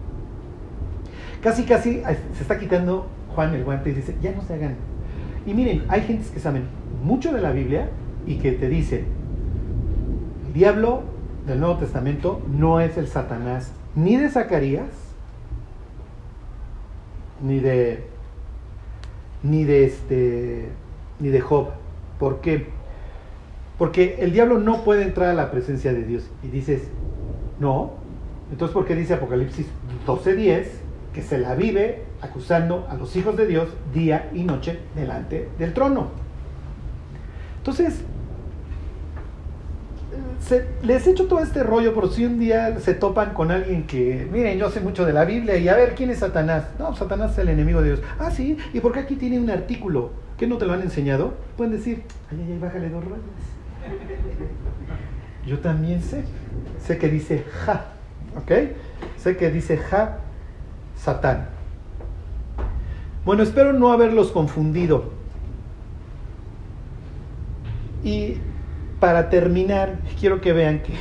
[1.43, 2.03] Casi, casi
[2.35, 4.77] se está quitando Juan el guante y dice, ya no se hagan.
[5.47, 6.65] Y miren, hay gentes que saben
[7.03, 7.89] mucho de la Biblia
[8.27, 9.07] y que te dicen,
[10.47, 11.03] el diablo
[11.47, 14.91] del Nuevo Testamento no es el Satanás ni de Zacarías,
[17.43, 18.05] ni de
[19.43, 20.69] ni de este
[21.19, 21.71] ni de Job.
[22.19, 22.69] ¿Por qué?
[23.79, 26.31] Porque el diablo no puede entrar a la presencia de Dios.
[26.45, 26.83] Y dices,
[27.59, 27.95] no.
[28.53, 29.67] Entonces, ¿por qué dice Apocalipsis
[30.07, 30.67] 12:10
[31.13, 35.75] que se la vive acusando a los hijos de Dios día y noche delante del
[35.75, 36.09] trono?
[37.59, 38.01] Entonces,
[40.41, 44.27] se- les echo todo este rollo por si un día se topan con alguien que,
[44.33, 46.65] miren, yo sé mucho de la Biblia y a ver, ¿quién es Satanás?
[46.79, 48.03] No, Satanás es el enemigo de Dios.
[48.19, 50.11] Ah, sí, ¿y por qué aquí tiene un artículo?
[50.37, 51.35] ¿Qué no te lo han enseñado?
[51.57, 53.21] Pueden decir, ay, ay, ay, bájale dos rayas.
[55.47, 56.25] Yo también sé.
[56.85, 57.85] Sé que dice ja,
[58.37, 58.53] ¿ok?
[59.17, 60.19] Sé que dice ja,
[60.97, 61.49] Satán.
[63.25, 65.05] Bueno, espero no haberlos confundido.
[68.03, 68.39] Y
[68.99, 70.93] para terminar, quiero que vean que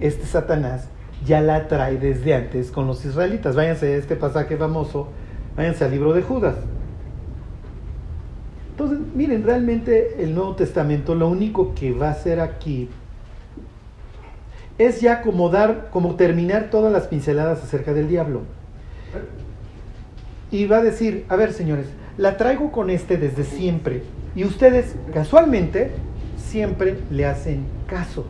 [0.00, 0.88] este Satanás
[1.24, 3.56] ya la trae desde antes con los israelitas.
[3.56, 5.08] Váyanse a este pasaje famoso,
[5.56, 6.56] váyanse al libro de Judas.
[8.70, 12.88] Entonces, miren, realmente el Nuevo Testamento lo único que va a hacer aquí
[14.78, 18.40] es ya como dar, como terminar todas las pinceladas acerca del diablo.
[20.50, 21.86] Y va a decir, a ver señores,
[22.16, 24.02] la traigo con este desde siempre.
[24.34, 25.90] Y ustedes, casualmente,
[26.36, 28.26] siempre le hacen caso.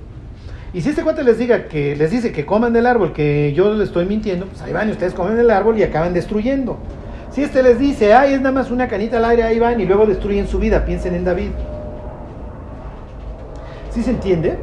[0.72, 3.74] Y si este cuate les diga que les dice que coman del árbol, que yo
[3.74, 6.78] les estoy mintiendo, pues ahí van y ustedes comen del árbol y acaban destruyendo.
[7.32, 9.86] Si este les dice, ay, es nada más una canita al aire, ahí van y
[9.86, 11.50] luego destruyen su vida, piensen en David.
[13.90, 14.58] ¿Sí se entiende?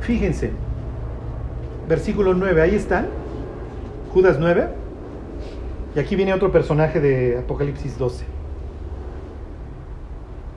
[0.00, 0.50] Fíjense,
[1.90, 3.08] versículo 9, ahí están,
[4.14, 4.68] Judas 9,
[5.96, 8.24] y aquí viene otro personaje de Apocalipsis 12.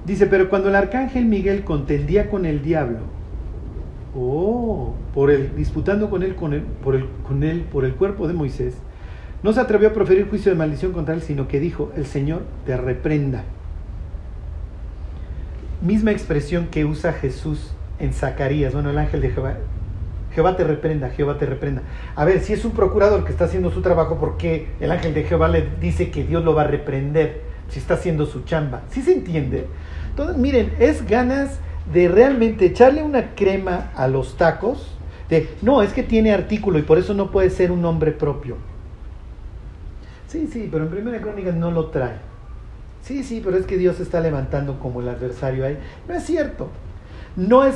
[0.05, 2.99] Dice, pero cuando el arcángel Miguel contendía con el diablo,
[4.15, 8.27] oh, por el, disputando con él, con él, por el, con él, por el cuerpo
[8.27, 8.75] de Moisés,
[9.41, 12.43] no se atrevió a proferir juicio de maldición contra él, sino que dijo, el Señor
[12.67, 13.43] te reprenda.
[15.81, 19.55] Misma expresión que usa Jesús en Zacarías, bueno, el ángel de Jehová,
[20.33, 21.83] Jehová te reprenda, Jehová te reprenda.
[22.15, 25.13] A ver, si es un procurador que está haciendo su trabajo, ¿por qué el ángel
[25.13, 28.81] de Jehová le dice que Dios lo va a reprender si está haciendo su chamba?
[28.89, 29.67] ¿Sí se entiende?
[30.09, 31.59] Entonces, miren, es ganas
[31.91, 34.95] de realmente echarle una crema a los tacos,
[35.29, 38.57] de, no, es que tiene artículo y por eso no puede ser un nombre propio.
[40.27, 42.17] Sí, sí, pero en Primera Crónica no lo trae.
[43.03, 45.77] Sí, sí, pero es que Dios está levantando como el adversario ahí.
[46.07, 46.69] No es cierto.
[47.35, 47.75] No es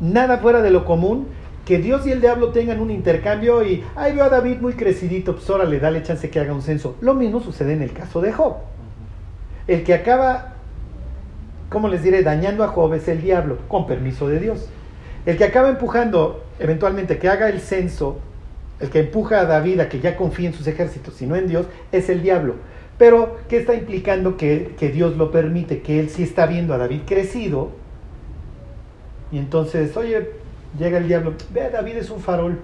[0.00, 1.28] nada fuera de lo común
[1.66, 5.34] que Dios y el diablo tengan un intercambio y, ay, veo a David muy crecidito,
[5.34, 6.96] pues órale, dale chance que haga un censo.
[7.00, 8.58] Lo mismo sucede en el caso de Job.
[9.66, 10.54] El que acaba,
[11.68, 14.68] ¿cómo les diré?, dañando a Job es el diablo, con permiso de Dios.
[15.26, 18.20] El que acaba empujando, eventualmente, que haga el censo,
[18.78, 21.66] el que empuja a David a que ya confíe en sus ejércitos, sino en Dios,
[21.90, 22.54] es el diablo.
[22.96, 25.82] Pero, ¿qué está implicando que, que Dios lo permite?
[25.82, 27.72] Que él sí está viendo a David crecido,
[29.32, 30.30] y entonces, oye,
[30.78, 32.60] llega el diablo, ve, David es un farol.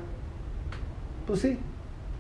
[1.27, 1.59] Pues sí,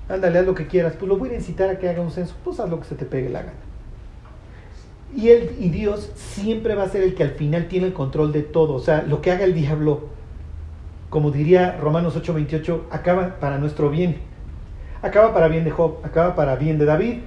[0.08, 0.94] ándale, haz lo que quieras.
[0.98, 2.34] Pues lo voy a incitar a que haga un censo.
[2.44, 3.52] Pues haz lo que se te pegue la gana.
[5.14, 8.32] Y, él, y Dios siempre va a ser el que al final tiene el control
[8.32, 8.74] de todo.
[8.74, 10.08] O sea, lo que haga el diablo,
[11.10, 14.16] como diría Romanos 8:28, acaba para nuestro bien.
[15.02, 17.18] Acaba para bien de Job, acaba para bien de David.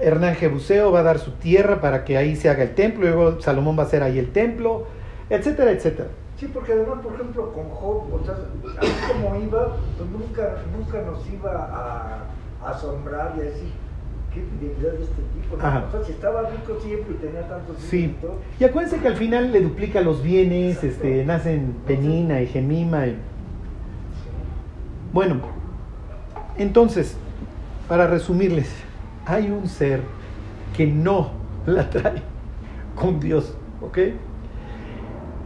[0.00, 3.40] Hernán Jebuseo va a dar su tierra para que ahí se haga el templo, luego
[3.40, 4.86] Salomón va a hacer ahí el templo,
[5.30, 6.08] etcétera, etcétera.
[6.42, 8.34] Sí, porque además, por ejemplo, con Job, o sea,
[8.80, 13.70] así como iba, pues nunca, nunca nos iba a, a asombrar y a decir,
[14.34, 15.54] qué fidelidad de este tipo.
[15.54, 18.16] O sea, si estaba rico siempre y tenía tantos hijos Sí.
[18.58, 18.62] y.
[18.64, 23.06] Y acuérdense que al final le duplica los bienes, este, nacen Penina y Gemima.
[23.06, 23.16] y-
[25.12, 25.36] Bueno,
[26.58, 27.16] entonces,
[27.88, 28.68] para resumirles,
[29.26, 30.00] hay un ser
[30.76, 31.30] que no
[31.66, 32.20] la trae
[32.96, 33.98] con Dios, ¿ok?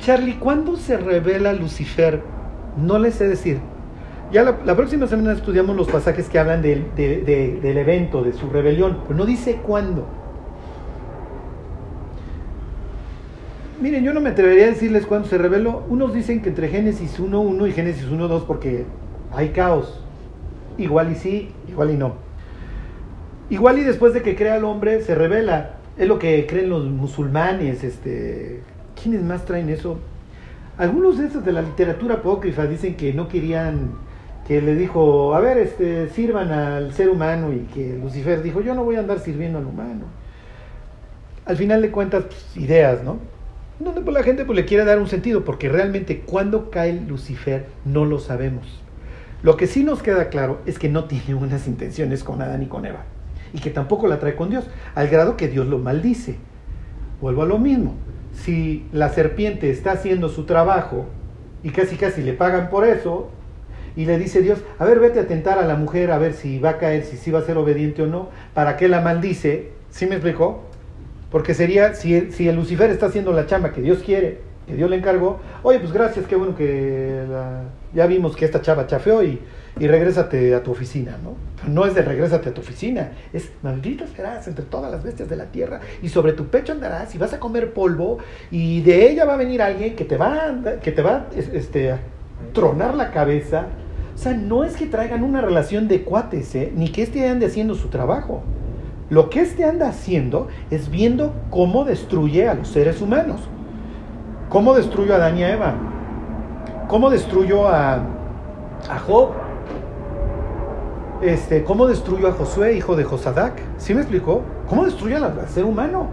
[0.06, 2.20] Charlie, ¿cuándo se revela Lucifer?
[2.76, 3.58] No les sé decir.
[4.30, 8.32] Ya la, próxima semana estudiamos los pasajes que hablan del, de- de- del evento, de
[8.32, 10.06] su rebelión, pero no dice cuándo.
[13.80, 15.82] Miren, yo no me atrevería a decirles cuándo se reveló.
[15.88, 18.84] Unos dicen que entre Génesis 1.1 y Génesis 1.2 porque
[19.32, 20.04] hay caos.
[20.78, 22.14] Igual y sí, igual y no.
[23.50, 25.78] Igual y después de que crea al hombre se revela.
[25.98, 27.82] Es lo que creen los musulmanes.
[27.82, 28.62] Este,
[29.00, 29.98] ¿Quiénes más traen eso?
[30.78, 33.92] Algunos de esos de la literatura apócrifa dicen que no querían,
[34.46, 38.74] que le dijo, a ver, este, sirvan al ser humano y que Lucifer dijo, yo
[38.74, 40.04] no voy a andar sirviendo al humano.
[41.44, 43.18] Al final de cuentas, pues, ideas, ¿no?
[43.78, 47.66] Donde pues, la gente pues, le quiere dar un sentido, porque realmente cuando cae Lucifer
[47.84, 48.82] no lo sabemos.
[49.42, 52.66] Lo que sí nos queda claro es que no tiene unas intenciones con Adán y
[52.66, 53.04] con Eva,
[53.52, 56.36] y que tampoco la trae con Dios, al grado que Dios lo maldice.
[57.20, 57.94] Vuelvo a lo mismo.
[58.36, 61.06] Si la serpiente está haciendo su trabajo
[61.62, 63.30] y casi casi le pagan por eso,
[63.96, 66.58] y le dice Dios, a ver, vete a tentar a la mujer a ver si
[66.58, 69.70] va a caer, si sí va a ser obediente o no, ¿para qué la maldice?
[69.90, 70.64] ¿Sí me explicó?
[71.30, 74.74] Porque sería, si el, si el Lucifer está haciendo la chamba que Dios quiere, que
[74.74, 77.24] Dios le encargó, oye, pues gracias, qué bueno que
[77.94, 79.40] ya vimos que esta chava chafeó y,
[79.78, 81.34] y regrésate a tu oficina, ¿no?
[81.70, 85.36] No es de regrésate a tu oficina, es maldito serás entre todas las bestias de
[85.36, 88.18] la tierra y sobre tu pecho andarás y vas a comer polvo
[88.50, 91.48] y de ella va a venir alguien que te va a, que te va es-
[91.52, 91.98] este, a
[92.52, 93.66] tronar la cabeza.
[94.14, 96.72] O sea, no es que traigan una relación de cuates, ¿eh?
[96.74, 98.42] ni que este ande haciendo su trabajo.
[99.10, 103.42] Lo que este anda haciendo es viendo cómo destruye a los seres humanos.
[104.48, 105.74] ¿Cómo destruyó a Adán y a Eva?
[106.88, 107.94] ¿Cómo destruyó a,
[108.88, 109.30] a Job?
[111.22, 113.58] Este, ¿Cómo destruyó a Josué, hijo de Josadac?
[113.78, 114.42] ¿Sí me explicó?
[114.68, 116.08] ¿Cómo destruyó al, ser humano?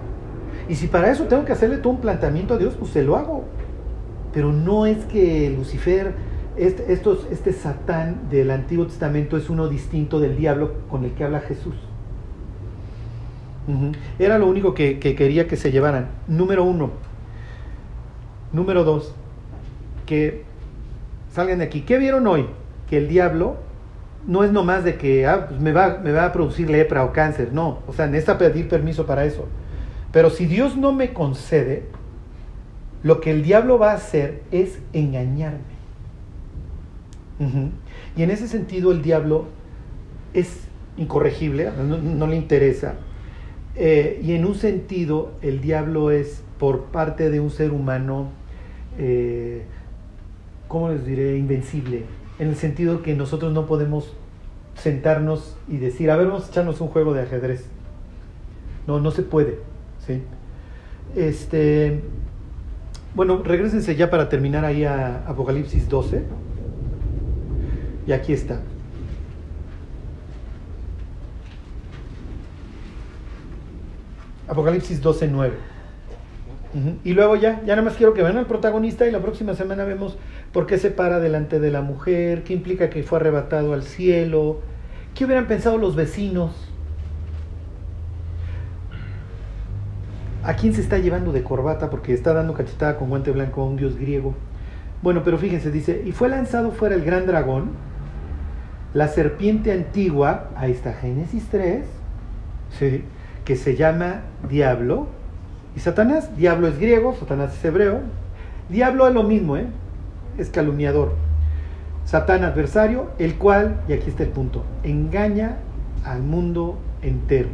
[0.69, 3.17] Y si para eso tengo que hacerle todo un planteamiento a Dios, pues se lo
[3.17, 3.43] hago.
[4.33, 6.13] Pero no es que Lucifer,
[6.55, 11.41] este, este Satán del Antiguo Testamento es uno distinto del diablo con el que habla
[11.41, 11.75] Jesús.
[14.19, 16.07] Era lo único que, que quería que se llevaran.
[16.27, 16.91] Número uno.
[18.53, 19.13] Número dos.
[20.05, 20.43] Que
[21.31, 21.81] salgan de aquí.
[21.81, 22.47] ¿Qué vieron hoy?
[22.89, 23.57] Que el diablo
[24.27, 27.11] no es nomás de que ah, pues me, va, me va a producir lepra o
[27.11, 27.49] cáncer.
[27.51, 27.79] No.
[27.87, 29.47] O sea, necesita pedir permiso para eso.
[30.11, 31.83] Pero si Dios no me concede,
[33.03, 35.73] lo que el diablo va a hacer es engañarme.
[38.15, 39.47] Y en ese sentido el diablo
[40.33, 42.95] es incorregible, no, no le interesa.
[43.75, 48.29] Eh, y en un sentido el diablo es por parte de un ser humano,
[48.97, 49.63] eh,
[50.67, 51.37] ¿cómo les diré?
[51.37, 52.03] Invencible.
[52.39, 54.13] En el sentido que nosotros no podemos
[54.75, 57.65] sentarnos y decir, a ver, vamos a echarnos un juego de ajedrez.
[58.87, 59.59] No, no se puede.
[60.05, 60.21] ¿sí?
[61.15, 62.01] Este,
[63.15, 66.23] bueno, regresense ya para terminar ahí a Apocalipsis 12.
[68.07, 68.59] Y aquí está.
[74.47, 75.53] Apocalipsis 12, 9.
[76.73, 76.97] Ujú.
[77.03, 79.83] Y luego ya, ya nada más quiero que vean al protagonista y la próxima semana
[79.85, 80.17] vemos
[80.53, 84.61] por qué se para delante de la mujer, qué implica que fue arrebatado al cielo,
[85.15, 86.69] qué hubieran pensado los vecinos,
[90.43, 93.65] a quién se está llevando de corbata porque está dando cachetada con guante blanco a
[93.65, 94.35] un dios griego.
[95.01, 97.71] Bueno, pero fíjense, dice, y fue lanzado fuera el gran dragón,
[98.93, 101.83] la serpiente antigua, ahí está Génesis 3,
[102.77, 103.03] sí,
[103.43, 105.07] que se llama Diablo,
[105.75, 108.01] y Satanás, Diablo es griego, Satanás es hebreo,
[108.69, 109.65] Diablo es lo mismo, ¿eh?
[110.37, 111.13] Es calumniador.
[112.05, 115.57] Satán adversario, el cual, y aquí está el punto, engaña
[116.03, 117.49] al mundo entero.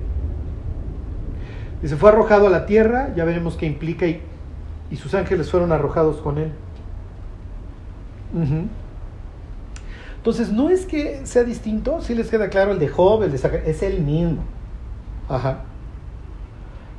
[1.81, 4.21] Dice, fue arrojado a la tierra, ya veremos qué implica, y,
[4.91, 6.51] y sus ángeles fueron arrojados con él.
[10.17, 13.37] Entonces, no es que sea distinto, si les queda claro el de Job, el de
[13.37, 14.43] Zacar- es el mismo.
[15.29, 15.61] Ajá.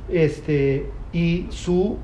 [0.09, 1.97] Este, y su,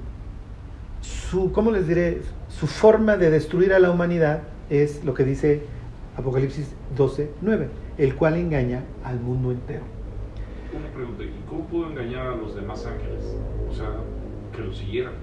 [1.01, 2.21] su, ¿cómo les diré?
[2.59, 5.61] Su forma de destruir a la humanidad es lo que dice
[6.17, 9.83] Apocalipsis 12, 9, el cual engaña al mundo entero.
[10.75, 13.23] Una pregunta, ¿y cómo pudo engañar a los demás ángeles?
[13.69, 13.87] O sea,
[14.55, 15.13] que lo siguieran.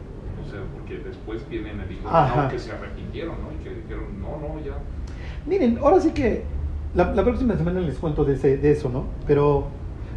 [0.44, 2.44] O sea, porque después vienen dicen, Ajá.
[2.44, 3.52] no, que se arrepintieron, ¿no?
[3.52, 4.78] Y que dijeron, no, no, ya.
[5.46, 6.42] Miren, ahora sí que
[6.94, 9.06] la, la próxima semana les cuento de, ese- de eso, ¿no?
[9.26, 9.66] Pero,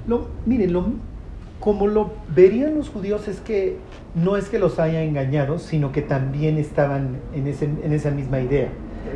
[0.08, 0.86] lo, miren, lo,
[1.60, 3.78] como lo verían los judíos es que
[4.16, 8.40] no es que los haya engañado, sino que también estaban en, ese, en esa misma
[8.40, 8.70] idea,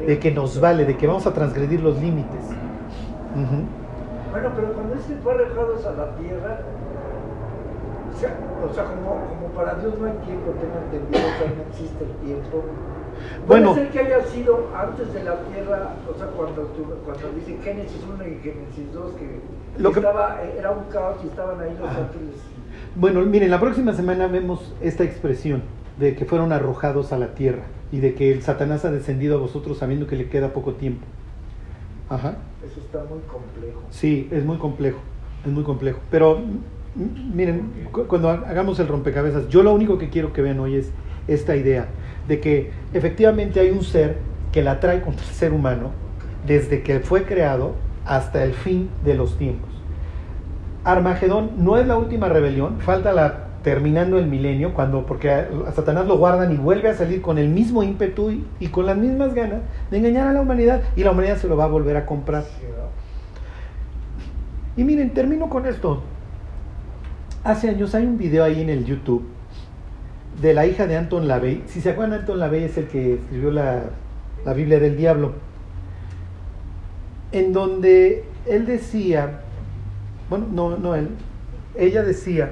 [0.07, 2.45] de que nos vale, de que vamos a transgredir los límites.
[4.31, 6.61] Bueno, pero cuando dice fue arrojados a la tierra,
[8.13, 8.19] o
[8.73, 12.11] sea, o como, como para Dios no hay tiempo, tengo entendido que no existe el
[12.25, 12.63] tiempo.
[13.47, 13.73] Bueno.
[13.73, 16.67] Puede ser que haya sido antes de la tierra, o sea, cuando,
[17.05, 21.27] cuando dice Génesis 1 y Génesis 2, que, Lo que- estaba, era un caos y
[21.27, 22.01] estaban ahí los Ajá.
[22.01, 22.35] ángeles.
[22.95, 25.61] Bueno, miren, la próxima semana vemos esta expresión
[25.99, 29.39] de que fueron arrojados a la tierra y de que el Satanás ha descendido a
[29.41, 31.05] vosotros sabiendo que le queda poco tiempo.
[32.09, 32.35] Ajá.
[32.65, 33.81] Eso está muy complejo.
[33.89, 34.99] Sí, es muy complejo,
[35.45, 35.99] es muy complejo.
[36.09, 36.39] Pero
[37.33, 40.75] miren, cu- cuando ha- hagamos el rompecabezas, yo lo único que quiero que vean hoy
[40.75, 40.91] es
[41.27, 41.87] esta idea
[42.27, 44.17] de que efectivamente hay un ser
[44.51, 45.91] que la trae contra el ser humano
[46.45, 47.73] desde que fue creado
[48.05, 49.69] hasta el fin de los tiempos.
[50.83, 56.07] Armagedón no es la última rebelión, falta la terminando el milenio, cuando porque a, Satanás
[56.07, 59.35] lo guardan y vuelve a salir con el mismo ímpetu y, y con las mismas
[59.35, 59.59] ganas
[59.91, 62.43] de engañar a la humanidad y la humanidad se lo va a volver a comprar.
[64.75, 66.01] Y miren, termino con esto.
[67.43, 69.23] Hace años hay un video ahí en el YouTube
[70.41, 71.63] de la hija de Anton LaVey.
[71.67, 73.83] Si se acuerdan, Anton LaVey es el que escribió la,
[74.45, 75.33] la Biblia del Diablo.
[77.31, 79.41] En donde él decía,
[80.29, 81.09] bueno, no, no él,
[81.75, 82.51] ella decía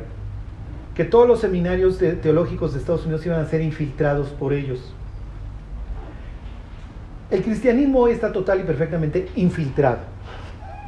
[0.95, 4.93] que todos los seminarios teológicos de Estados Unidos iban a ser infiltrados por ellos.
[7.31, 9.99] El cristianismo hoy está total y perfectamente infiltrado.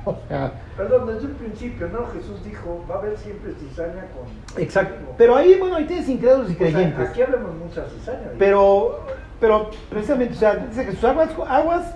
[0.05, 2.07] O sea, Perdón, desde el principio, ¿no?
[2.07, 4.61] Jesús dijo, va a haber siempre cizaña con...
[4.63, 4.95] Exacto.
[4.95, 5.15] conmigo".
[5.17, 7.09] Pero ahí, bueno, ahí tienes incrédulos y O sea, creyentes.
[7.09, 8.29] aquí hablamos mucha cizaña.
[8.39, 9.01] Pero,
[9.39, 11.95] pero precisamente, o sea, dice Jesús, aguas, aguas,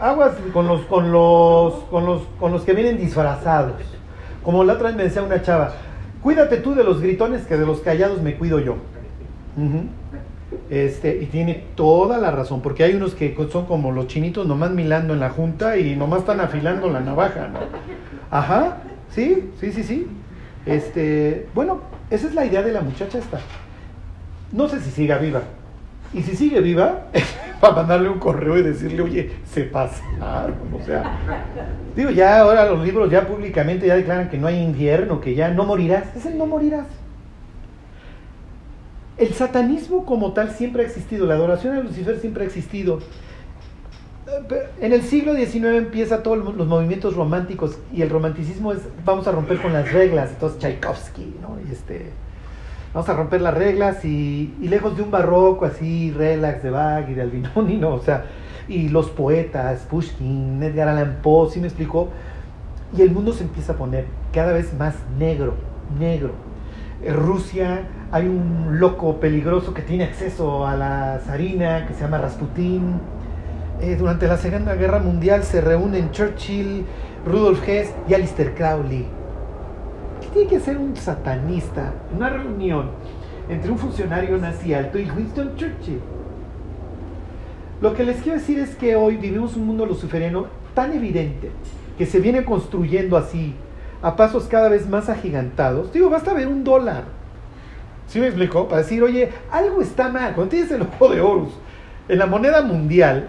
[0.00, 3.74] aguas con los, con los, con los, con los que vienen disfrazados.
[4.42, 5.72] Como la otra vez me decía una chava,
[6.22, 8.76] cuídate tú de los gritones que de los callados me cuido yo.
[10.70, 14.70] Este, y tiene toda la razón, porque hay unos que son como los chinitos nomás
[14.70, 17.58] milando en la junta y nomás están afilando la navaja, ¿no?
[18.30, 18.78] Ajá,
[19.10, 20.06] sí, sí, sí, sí.
[20.64, 23.40] Este, bueno, esa es la idea de la muchacha esta.
[24.52, 25.42] No sé si siga viva.
[26.12, 27.06] Y si sigue viva,
[27.60, 30.56] para mandarle un correo y decirle, oye, se pasaron.
[30.72, 31.18] O sea,
[31.96, 35.48] digo, ya ahora los libros ya públicamente ya declaran que no hay invierno, que ya
[35.48, 36.14] no morirás.
[36.16, 36.86] Es el no morirás.
[39.18, 43.00] El satanismo como tal siempre ha existido, la adoración a Lucifer siempre ha existido.
[44.80, 49.32] En el siglo XIX empieza todos los movimientos románticos y el romanticismo es vamos a
[49.32, 51.56] romper con las reglas, entonces Tchaikovsky, ¿no?
[51.66, 52.10] Y este,
[52.92, 57.08] vamos a romper las reglas y, y lejos de un barroco así, relax de Bach
[57.08, 57.94] y de Albinoni, ¿no?
[57.94, 58.26] O sea,
[58.68, 62.08] y los poetas, Pushkin, Edgar Allan Poe, ¿sí me explicó?
[62.96, 65.54] Y el mundo se empieza a poner cada vez más negro,
[65.98, 66.32] negro.
[67.02, 72.18] En Rusia hay un loco peligroso que tiene acceso a la zarina que se llama
[72.18, 73.00] Rasputín.
[73.82, 76.86] Eh, durante la Segunda Guerra Mundial se reúnen Churchill,
[77.26, 79.06] Rudolf Hess y Alistair Crowley.
[80.22, 81.92] ¿Qué tiene que ser un satanista?
[82.14, 82.90] Una reunión
[83.50, 86.00] entre un funcionario nazi alto y Winston Churchill.
[87.82, 91.50] Lo que les quiero decir es que hoy vivimos un mundo luciferiano tan evidente
[91.98, 93.54] que se viene construyendo así
[94.06, 95.92] a pasos cada vez más agigantados.
[95.92, 97.02] Digo, basta ver un dólar.
[98.06, 98.68] ¿Sí me explico?
[98.68, 100.32] Para decir, oye, algo está mal.
[100.32, 101.52] Cuando tienes el ojo de Horus
[102.08, 103.26] en la moneda mundial,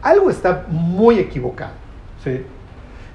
[0.00, 1.74] algo está muy equivocado.
[2.24, 2.40] ¿sí?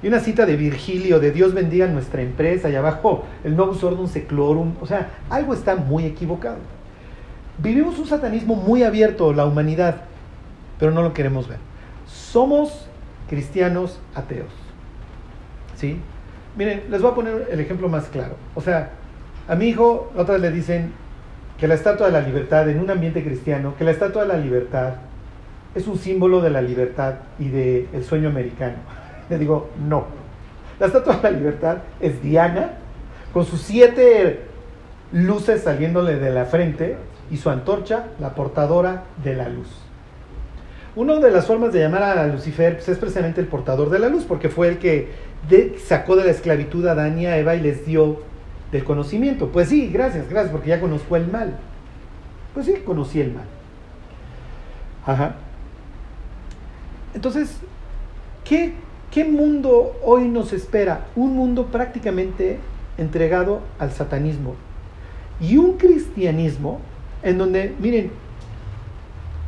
[0.03, 4.07] Y una cita de Virgilio, de Dios bendiga nuestra empresa, y abajo el Novus Ordum
[4.07, 4.75] Seclorum.
[4.79, 6.57] O sea, algo está muy equivocado.
[7.57, 10.01] Vivimos un satanismo muy abierto, la humanidad,
[10.77, 11.57] pero no lo queremos ver.
[12.05, 12.87] Somos
[13.27, 14.51] cristianos ateos.
[15.75, 15.99] ¿Sí?
[16.59, 18.35] Miren, les voy a poner el ejemplo más claro.
[18.53, 18.89] O sea,
[19.47, 20.91] a mi hijo, otras le dicen
[21.57, 24.37] que la estatua de la libertad en un ambiente cristiano, que la estatua de la
[24.37, 24.95] libertad
[25.73, 28.75] es un símbolo de la libertad y del sueño americano.
[29.29, 30.07] Le digo, no.
[30.81, 32.71] La estatua de la libertad es Diana,
[33.31, 34.41] con sus siete
[35.13, 36.97] luces saliéndole de la frente
[37.31, 39.69] y su antorcha, la portadora de la luz.
[40.95, 44.09] Una de las formas de llamar a Lucifer pues, es precisamente el portador de la
[44.09, 47.55] luz, porque fue el que de, sacó de la esclavitud a Adán y a Eva
[47.55, 48.21] y les dio
[48.71, 49.49] del conocimiento.
[49.49, 51.57] Pues sí, gracias, gracias, porque ya conozco el mal.
[52.53, 53.45] Pues sí, conocí el mal.
[55.05, 55.35] Ajá.
[57.13, 57.57] Entonces,
[58.43, 58.73] ¿qué,
[59.11, 61.07] ¿qué mundo hoy nos espera?
[61.15, 62.59] Un mundo prácticamente
[62.97, 64.55] entregado al satanismo.
[65.41, 66.79] Y un cristianismo
[67.23, 68.11] en donde, miren,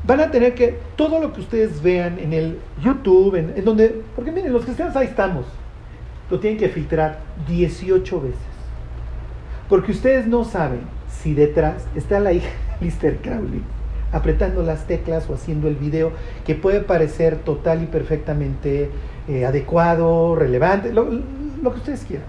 [0.03, 4.01] van a tener que, todo lo que ustedes vean en el YouTube, en, en donde,
[4.15, 5.45] porque miren, los cristianos ahí estamos,
[6.31, 8.39] lo tienen que filtrar 18 veces.
[9.69, 12.49] Porque ustedes no saben si detrás está la hija
[12.79, 13.17] de Mr.
[13.17, 13.61] Crowley
[14.11, 16.11] apretando las teclas o haciendo el video
[16.45, 18.89] que puede parecer total y perfectamente
[19.27, 22.27] eh, adecuado, relevante, lo, que ustedes quieran.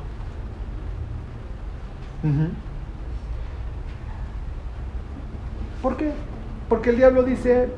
[5.81, 6.13] ¿Por qué?
[6.69, 7.69] Porque el diablo dice,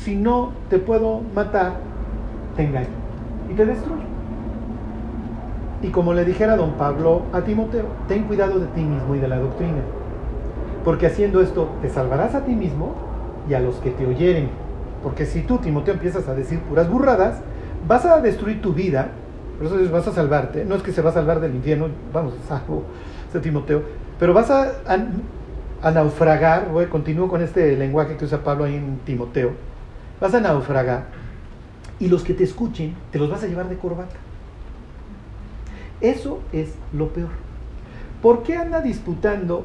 [0.00, 1.74] si no te puedo matar,
[2.56, 2.88] te engaño
[3.48, 4.02] y te destruyo.
[5.82, 9.28] Y como le dijera don Pablo a Timoteo, ten cuidado de ti mismo y de
[9.28, 9.82] la doctrina,
[10.84, 12.94] porque haciendo esto te salvarás a ti mismo
[13.48, 14.48] y a los que te oyeren.
[15.02, 17.40] Porque si tú, Timoteo, empiezas a decir puras burradas,
[17.88, 19.08] vas a destruir tu vida,
[19.58, 20.64] por eso vas a salvarte.
[20.64, 22.84] No es que se va a salvar del infierno, vamos, salvo
[23.42, 23.82] Timoteo,
[24.18, 24.98] pero vas a, a,
[25.82, 29.52] a naufragar, voy, continúo con este lenguaje que usa Pablo ahí en Timoteo,
[30.20, 31.06] vas a naufragar
[31.98, 34.14] y los que te escuchen te los vas a llevar de corbata.
[36.02, 37.30] Eso es lo peor.
[38.20, 39.64] ¿Por qué anda disputando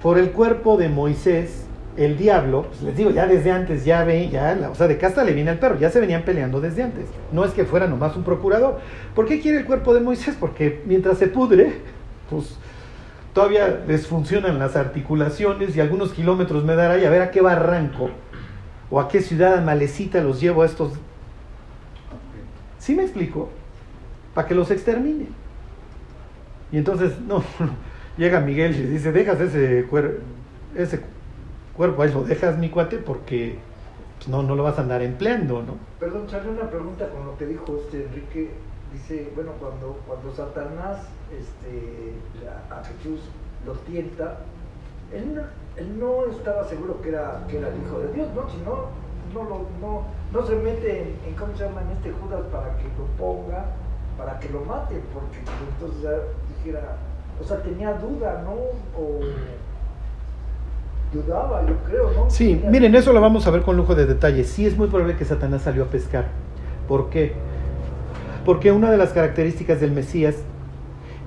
[0.00, 1.66] por el cuerpo de Moisés
[1.96, 2.66] el diablo?
[2.68, 5.32] Pues les digo, ya desde antes, ya ve, ya, la, o sea, de casta le
[5.32, 7.06] viene al perro, ya se venían peleando desde antes.
[7.32, 8.78] No es que fuera nomás un procurador.
[9.14, 10.36] ¿Por qué quiere el cuerpo de Moisés?
[10.38, 11.72] Porque mientras se pudre,
[12.30, 12.56] pues
[13.32, 17.40] todavía les funcionan las articulaciones y algunos kilómetros me dará y a ver a qué
[17.40, 18.10] barranco
[18.90, 20.92] o a qué ciudad malecita los llevo a estos.
[22.78, 23.48] ¿Sí me explico?
[24.34, 25.28] Para que los extermine.
[26.70, 27.42] Y entonces, no,
[28.16, 30.20] llega Miguel y dice, dejas ese, cuer
[30.74, 31.00] ese
[31.76, 33.58] cuerpo, ahí lo dejas mi cuate porque
[34.18, 35.76] pues, no, no lo vas a andar empleando, ¿no?
[35.98, 38.50] Perdón, sale una pregunta con lo que dijo este Enrique.
[38.92, 40.98] Dice, bueno, cuando, cuando Satanás
[41.32, 42.12] este,
[42.70, 43.20] a, Jesús
[43.64, 44.40] lo tienta,
[45.12, 45.42] él no,
[45.76, 48.50] él no estaba seguro que era, que era el Hijo de Dios, ¿no?
[48.50, 48.88] Si no,
[49.32, 51.80] no, no, no se mete en, en, ¿cómo se llama?
[51.82, 53.64] En este Judas para que lo ponga,
[54.16, 56.10] para que lo mate, porque entonces ya
[56.56, 56.96] dijera,
[57.40, 58.52] o sea, tenía duda, ¿no?
[59.00, 59.20] O
[61.12, 62.30] dudaba, yo creo, ¿no?
[62.30, 64.44] Sí, tenía miren, eso lo vamos a ver con lujo de detalle.
[64.44, 66.26] Sí es muy probable que Satanás salió a pescar.
[66.88, 67.32] ¿Por qué?
[68.44, 70.36] Porque una de las características del Mesías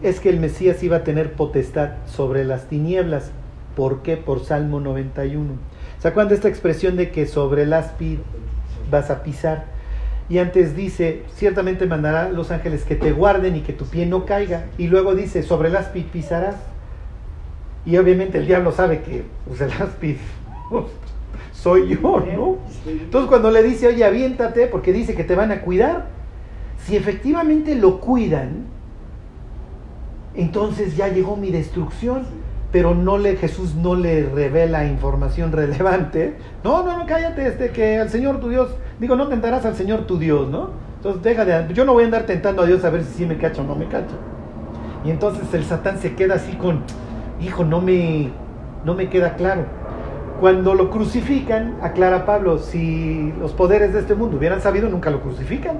[0.01, 3.31] es que el Mesías iba a tener potestad sobre las tinieblas.
[3.75, 4.17] ¿Por qué?
[4.17, 5.53] Por Salmo 91.
[5.99, 8.19] ¿Se acuerdan de esta expresión de que sobre el áspid
[8.91, 9.74] vas a pisar?
[10.27, 14.25] Y antes dice, ciertamente mandará los ángeles que te guarden y que tu pie no
[14.25, 14.65] caiga.
[14.77, 16.55] Y luego dice, sobre el áspid pisarás.
[17.85, 20.15] Y obviamente el diablo sabe que pues, el áspid
[21.53, 22.57] soy yo, ¿no?
[22.87, 26.07] Entonces cuando le dice, oye, aviéntate, porque dice que te van a cuidar,
[26.85, 28.65] si efectivamente lo cuidan,
[30.35, 32.23] entonces ya llegó mi destrucción,
[32.75, 32.93] pero
[33.39, 36.35] Jesús no le revela información relevante.
[36.61, 38.67] No, no, no, cállate, este, que al Señor tu Dios,
[38.99, 40.71] digo, no tentarás al Señor tu Dios, ¿no?
[40.97, 43.25] Entonces deja de, yo no voy a andar tentando a Dios a ver si sí
[43.25, 44.15] me cacho o no me cacho.
[45.05, 46.81] Y entonces el Satán se queda así con,
[47.39, 48.31] hijo, no me,
[48.83, 49.61] no me queda claro.
[50.41, 55.21] Cuando lo crucifican, aclara Pablo, si los poderes de este mundo hubieran sabido, nunca lo
[55.21, 55.77] crucifican.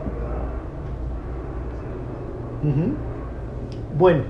[3.98, 4.24] Bueno,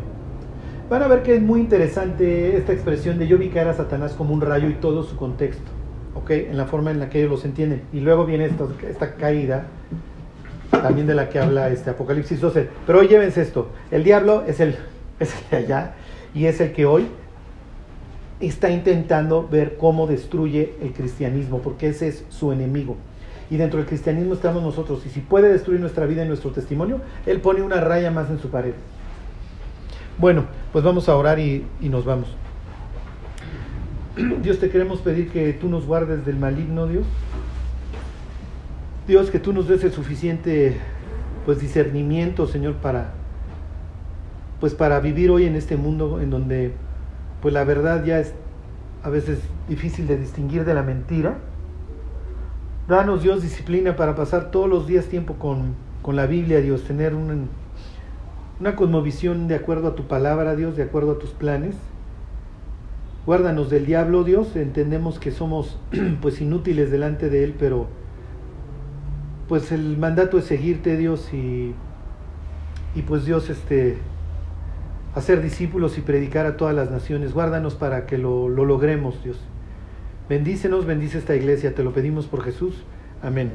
[0.89, 4.13] van a ver que es muy interesante esta expresión de yo vi caer a Satanás
[4.13, 5.71] como un rayo y todo su contexto,
[6.13, 6.31] ¿ok?
[6.31, 7.81] En la forma en la que ellos los entienden.
[7.91, 9.65] Y luego viene esta, esta caída,
[10.69, 12.69] también de la que habla este Apocalipsis 12.
[12.85, 14.75] Pero hoy llévense esto, el diablo es el,
[15.19, 15.93] es el de allá
[16.33, 17.07] y es el que hoy
[18.39, 22.97] está intentando ver cómo destruye el cristianismo, porque ese es su enemigo.
[23.49, 25.05] Y dentro del cristianismo estamos nosotros.
[25.05, 28.39] Y si puede destruir nuestra vida y nuestro testimonio, Él pone una raya más en
[28.39, 28.73] su pared.
[30.17, 32.29] Bueno, pues vamos a orar y, nos vamos.
[34.41, 37.05] Dios, te queremos pedir que tú nos guardes del maligno, Dios.
[39.07, 40.77] Dios, que tú nos des el suficiente
[41.45, 43.13] pues discernimiento, Señor, para
[44.59, 46.73] pues para vivir hoy en este mundo en donde
[47.41, 48.33] pues la verdad ya es
[49.03, 51.35] a veces difícil de distinguir de la mentira.
[52.87, 57.13] Danos, Dios, disciplina para pasar todos los días tiempo con, con la Biblia, Dios, tener
[57.13, 57.35] una,
[58.59, 61.75] una cosmovisión de acuerdo a tu palabra, Dios, de acuerdo a tus planes.
[63.25, 64.55] Guárdanos del diablo, Dios.
[64.55, 65.77] Entendemos que somos
[66.21, 67.87] pues inútiles delante de él, pero
[69.47, 71.73] pues el mandato es seguirte, Dios, y,
[72.95, 73.97] y pues Dios, este,
[75.13, 77.33] hacer discípulos y predicar a todas las naciones.
[77.33, 79.39] Guárdanos para que lo, lo logremos, Dios.
[80.29, 82.83] Bendícenos, bendice esta iglesia, te lo pedimos por Jesús.
[83.21, 83.51] Amén.